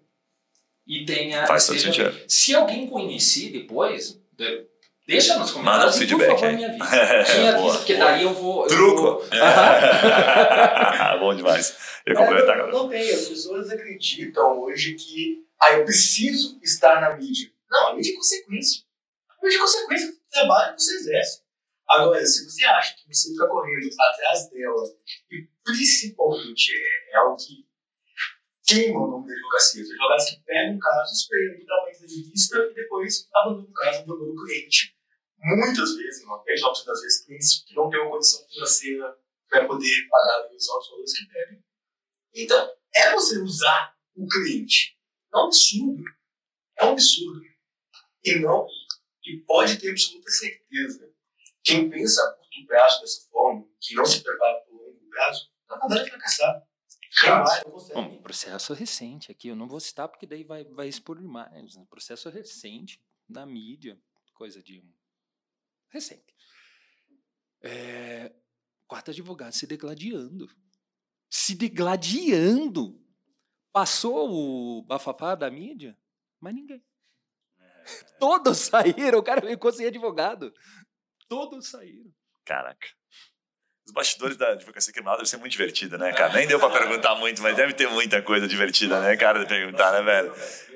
[0.87, 1.45] e tenha.
[1.47, 2.15] Faz todo sentido.
[2.27, 4.65] Se alguém conhecer depois, de-
[5.07, 6.55] deixa nos Manda um comentários feedback por favor, aí.
[6.55, 6.85] me avisa.
[7.41, 7.77] Me avisa, Boa.
[7.77, 8.61] porque daí eu vou.
[8.63, 9.01] eu Truco.
[9.01, 11.19] vou- Aham.
[11.19, 11.75] Bom demais.
[12.05, 12.77] Eu complementar não, agora.
[12.83, 17.49] não tem, as pessoas acreditam hoje que ah, eu preciso estar na mídia.
[17.69, 18.83] Não, a mídia é consequência.
[19.29, 21.41] A mídia é consequência do trabalho que você exerce.
[21.87, 24.83] Agora, se você acha que você fica correndo atrás dela,
[25.31, 27.64] e principalmente é, é algo que
[28.65, 32.73] queima o nome da advocacia, os advogados que pegam casos, pegam, dão uma entrevista e
[32.73, 34.95] depois abandonam o caso, abandonam o cliente.
[35.37, 39.67] Muitas vezes, uma grande parte das vezes, clientes que não têm uma condição financeira para
[39.67, 41.63] poder pagar os altos valores que pedem.
[42.33, 44.97] Então, é você usar o cliente.
[45.33, 46.03] É um absurdo.
[46.77, 47.41] É um absurdo.
[48.23, 48.67] E não,
[49.23, 51.13] e pode ter absoluta certeza.
[51.63, 55.49] Quem pensa a curto prazo dessa forma, que não se prepara para o longo prazo,
[55.69, 56.13] na verdade é
[57.93, 61.75] Bom, processo recente aqui, eu não vou citar porque daí vai, vai expor demais.
[61.75, 61.85] né?
[61.89, 63.99] Processo recente na mídia,
[64.33, 64.93] coisa de um.
[65.89, 66.35] recente.
[67.61, 68.33] É,
[68.87, 70.47] quatro advogados se degladiando.
[71.29, 73.01] Se degladiando.
[73.71, 75.97] Passou o bafafá da mídia,
[76.39, 76.83] mas ninguém.
[78.19, 80.53] Todos saíram, o cara ficou sem advogado.
[81.27, 82.13] Todos saíram.
[82.43, 82.87] Caraca.
[83.85, 86.33] Os bastidores da advocacia criminal devem ser muito divertida, né, cara?
[86.33, 89.91] Nem deu pra perguntar muito, mas deve ter muita coisa divertida, né, cara, de perguntar,
[89.91, 90.33] né, velho?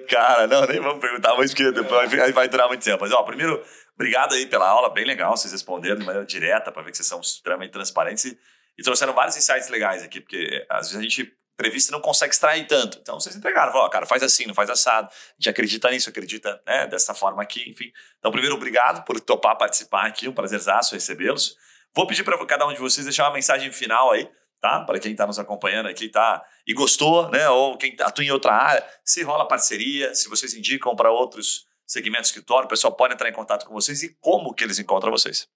[0.08, 3.00] Cara, não, nem vamos perguntar muito, porque depois vai durar muito tempo.
[3.02, 3.64] Mas, ó, primeiro,
[3.96, 7.08] obrigado aí pela aula, bem legal, vocês responderam de maneira direta, para ver que vocês
[7.08, 8.38] são extremamente transparentes e,
[8.78, 12.66] e trouxeram vários insights legais aqui, porque às vezes a gente entrevista não consegue extrair
[12.66, 12.98] tanto.
[13.02, 15.08] Então vocês entregaram, falaram, cara, faz assim, não faz assado.
[15.08, 17.92] A gente acredita nisso, acredita né, dessa forma aqui, enfim.
[18.18, 21.58] Então, primeiro, obrigado por topar participar aqui, um prazerzaço recebê-los.
[21.96, 24.30] Vou pedir para cada um de vocês deixar uma mensagem final aí,
[24.62, 24.84] tá?
[24.84, 26.44] Para quem está nos acompanhando aqui, tá?
[26.66, 27.50] E gostou, né?
[27.50, 32.32] Ou quem atua em outra área, se rola parceria, se vocês indicam para outros segmentos
[32.32, 35.12] que tornam, o pessoal pode entrar em contato com vocês e como que eles encontram
[35.12, 35.48] vocês.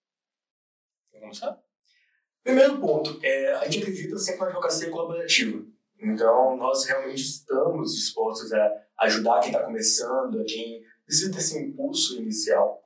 [1.20, 1.58] Vamos lá?
[2.44, 5.64] Primeiro ponto, é, a gente acredita sempre na advocacia colaborativa.
[6.02, 12.18] Então, nós realmente estamos dispostos a ajudar quem está começando, a quem precisa desse impulso
[12.18, 12.83] inicial.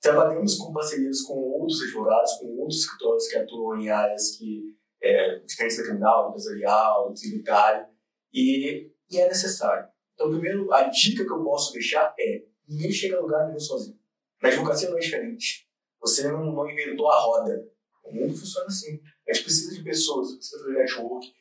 [0.00, 5.38] Trabalhamos com parcerias com outros advogados, com outros escritórios que atuam em áreas que é,
[5.40, 7.86] diferença criminal, empresarial, tributário,
[8.32, 9.88] e, e é necessário.
[10.14, 13.98] Então, primeiro, a dica que eu posso deixar é: ninguém chega a lugar nenhum sozinho.
[14.42, 15.68] Na advocacia não é diferente.
[16.00, 17.68] Você não, não inventou a roda.
[18.04, 19.00] O mundo funciona assim.
[19.28, 21.34] A gente precisa de pessoas, precisa fazer network.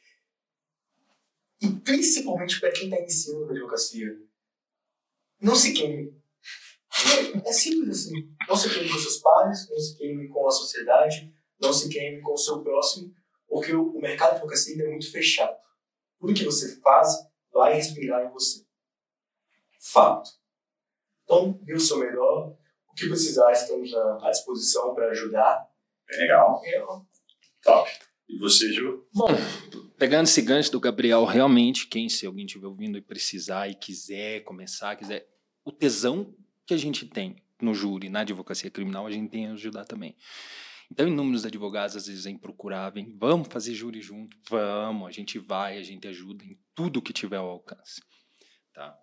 [1.62, 4.18] E principalmente para quem está iniciando na advocacia,
[5.42, 6.19] não se queime.
[7.46, 8.30] É, simples assim.
[8.48, 12.22] Não se queime com seus pais, não se queime com a sociedade, não se queime
[12.22, 13.14] com o seu próximo,
[13.48, 15.56] porque o, o mercado de advocacia ainda é muito fechado.
[16.20, 17.16] Tudo que você faz
[17.52, 18.64] vai respirar em você.
[19.80, 20.30] Fato.
[21.24, 22.56] Então, dê o seu melhor.
[22.90, 25.70] O que precisar, estamos à, disposição para ajudar.
[26.10, 26.62] É legal.
[26.66, 26.86] É,
[27.64, 27.90] top.
[28.28, 29.08] E você, Ju?
[29.14, 29.28] Bom,
[29.98, 34.42] pegando esse gancho do Gabriel, realmente, quem, se alguém estiver ouvindo e precisar e quiser
[34.42, 35.28] começar, quiser,
[35.64, 36.36] o tesão
[36.70, 40.16] que a gente tem no júri, na advocacia criminal, a gente tem a ajudar também.
[40.92, 45.40] Então, inúmeros advogados às vezes vêm procurar, vem, vamos fazer júri junto, vamos, a gente
[45.40, 48.04] vai, a gente ajuda em tudo que tiver ao alcance.
[48.72, 48.96] Tá?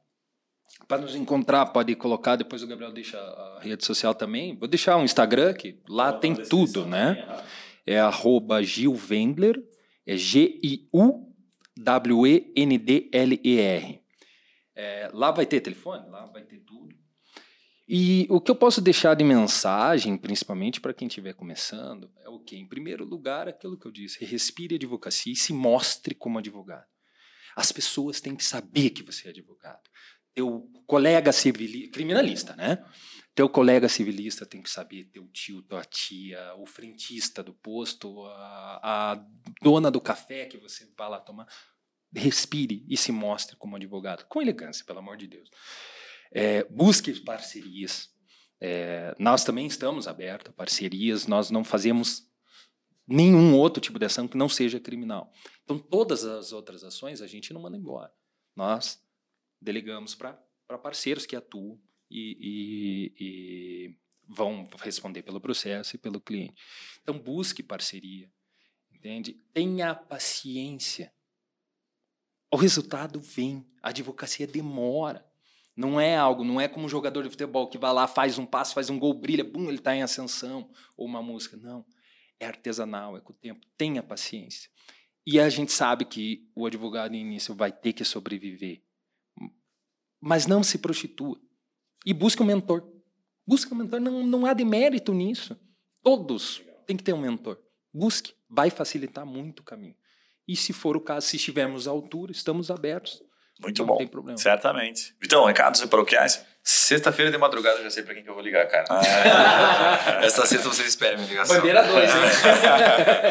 [0.87, 4.57] Para nos encontrar, pode colocar, depois o Gabriel deixa a rede social também.
[4.57, 7.43] Vou deixar um Instagram, que lá tem tudo, né?
[7.85, 9.61] É arroba Gil Wendler,
[10.07, 10.87] é G-I-U-W-E-N-D-L-E-R.
[14.77, 16.96] É, lá vai ter telefone, lá vai ter tudo.
[17.89, 22.41] E o que eu posso deixar de mensagem, principalmente para quem estiver começando, é o
[22.41, 22.57] que?
[22.57, 26.87] Em primeiro lugar, aquilo que eu disse: respire advocacia e se mostre como advogado.
[27.55, 29.89] As pessoas têm que saber que você é advogado.
[30.35, 32.85] Teu colega civilista, criminalista, né?
[33.35, 39.13] Teu colega civilista tem que saber, teu tio, tua tia, o frentista do posto, a,
[39.13, 39.27] a
[39.63, 41.47] dona do café que você vai lá tomar.
[42.15, 45.51] Respire e se mostre como advogado, com elegância, pelo amor de Deus.
[46.39, 48.15] É, busque parcerias.
[48.61, 52.31] É, nós também estamos abertos a parcerias, nós não fazemos
[53.09, 55.33] nenhum outro tipo de ação que não seja criminal.
[55.65, 58.13] Então, todas as outras ações a gente não manda embora.
[58.55, 59.03] Nós
[59.63, 60.35] delegamos para
[60.83, 61.81] parceiros que atuam
[62.11, 63.97] e, e, e,
[64.29, 66.63] vão responder pelo processo e pelo cliente.
[67.01, 68.31] Então, busque parceria,
[68.93, 69.41] entende?
[69.55, 71.11] Tenha paciência.
[72.53, 75.26] O resultado vem, a advocacia demora.
[75.77, 78.47] Não é algo, não é como um jogador de futebol que vai lá, faz um
[78.47, 81.57] passo, faz um gol, brilha, bum, ele está em ascensão, ou uma música.
[81.57, 81.85] Não.
[82.41, 83.67] É artesanal, é com o tempo.
[83.77, 84.71] Tenha paciência.
[85.27, 88.83] E a gente sabe que o advogado em início vai ter que sobreviver.
[90.21, 91.39] Mas não se prostitua.
[92.07, 92.89] E busque um mentor.
[93.47, 95.59] Busque um mentor, não, não há demérito nisso.
[96.03, 97.61] Todos têm que ter um mentor.
[97.93, 99.97] Busque, vai facilitar muito o caminho.
[100.47, 103.23] E se for o caso, se estivermos à altura, estamos abertos.
[103.61, 103.97] Muito não bom.
[103.97, 104.39] Tem problema.
[104.39, 105.15] Certamente.
[105.21, 106.45] Vitão, recados e paroquiais?
[106.63, 108.87] Sexta-feira de madrugada eu já sei pra quem que eu vou ligar, cara.
[108.91, 110.19] Ah.
[110.27, 111.57] Essa sexta vocês esperem minha ligação.
[111.57, 112.21] Bandeira 2, hein?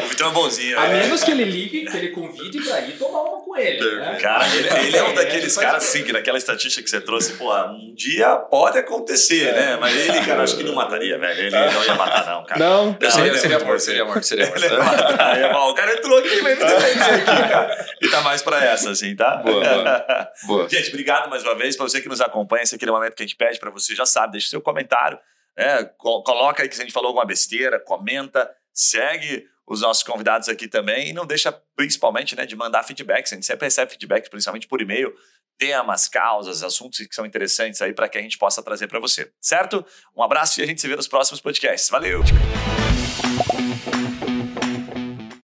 [0.04, 0.80] o Vitão é bonzinho.
[0.80, 1.02] A é.
[1.02, 3.96] menos que ele ligue, que ele convide pra ir tomar uma com ele.
[3.96, 4.18] Né?
[4.20, 7.32] Cara, ele, ele, é um daqueles é, caras assim, que naquela estatística que você trouxe,
[7.34, 9.76] pô, um dia pode acontecer, né?
[9.80, 11.40] Mas ele, cara, acho que não mataria, velho.
[11.40, 12.60] Ele não ia matar, não, cara.
[12.60, 15.70] Não, não seria, seria morto, seria morto, seria morto.
[15.70, 17.86] o cara entrou aqui, mas não aqui, cara.
[18.00, 19.36] E tá mais pra essa, assim, tá?
[19.38, 20.32] Boa, boa.
[20.46, 20.68] boa.
[20.68, 21.76] Gente, obrigado mais uma vez.
[21.76, 23.94] Pra você que nos acompanha, esse é aquele momento que a gente pede pra você,
[23.94, 25.18] já sabe, deixa seu comentário,
[25.56, 25.84] né?
[25.98, 31.08] coloca aí que a gente falou alguma besteira, comenta, segue os nossos convidados aqui também
[31.08, 33.32] e não deixa principalmente né, de mandar feedbacks.
[33.32, 35.12] A gente sempre recebe feedback, principalmente por e-mail,
[35.58, 39.30] temas, causas, assuntos que são interessantes aí para que a gente possa trazer para você,
[39.40, 39.84] certo?
[40.16, 41.90] Um abraço e a gente se vê nos próximos podcasts.
[41.90, 42.22] Valeu!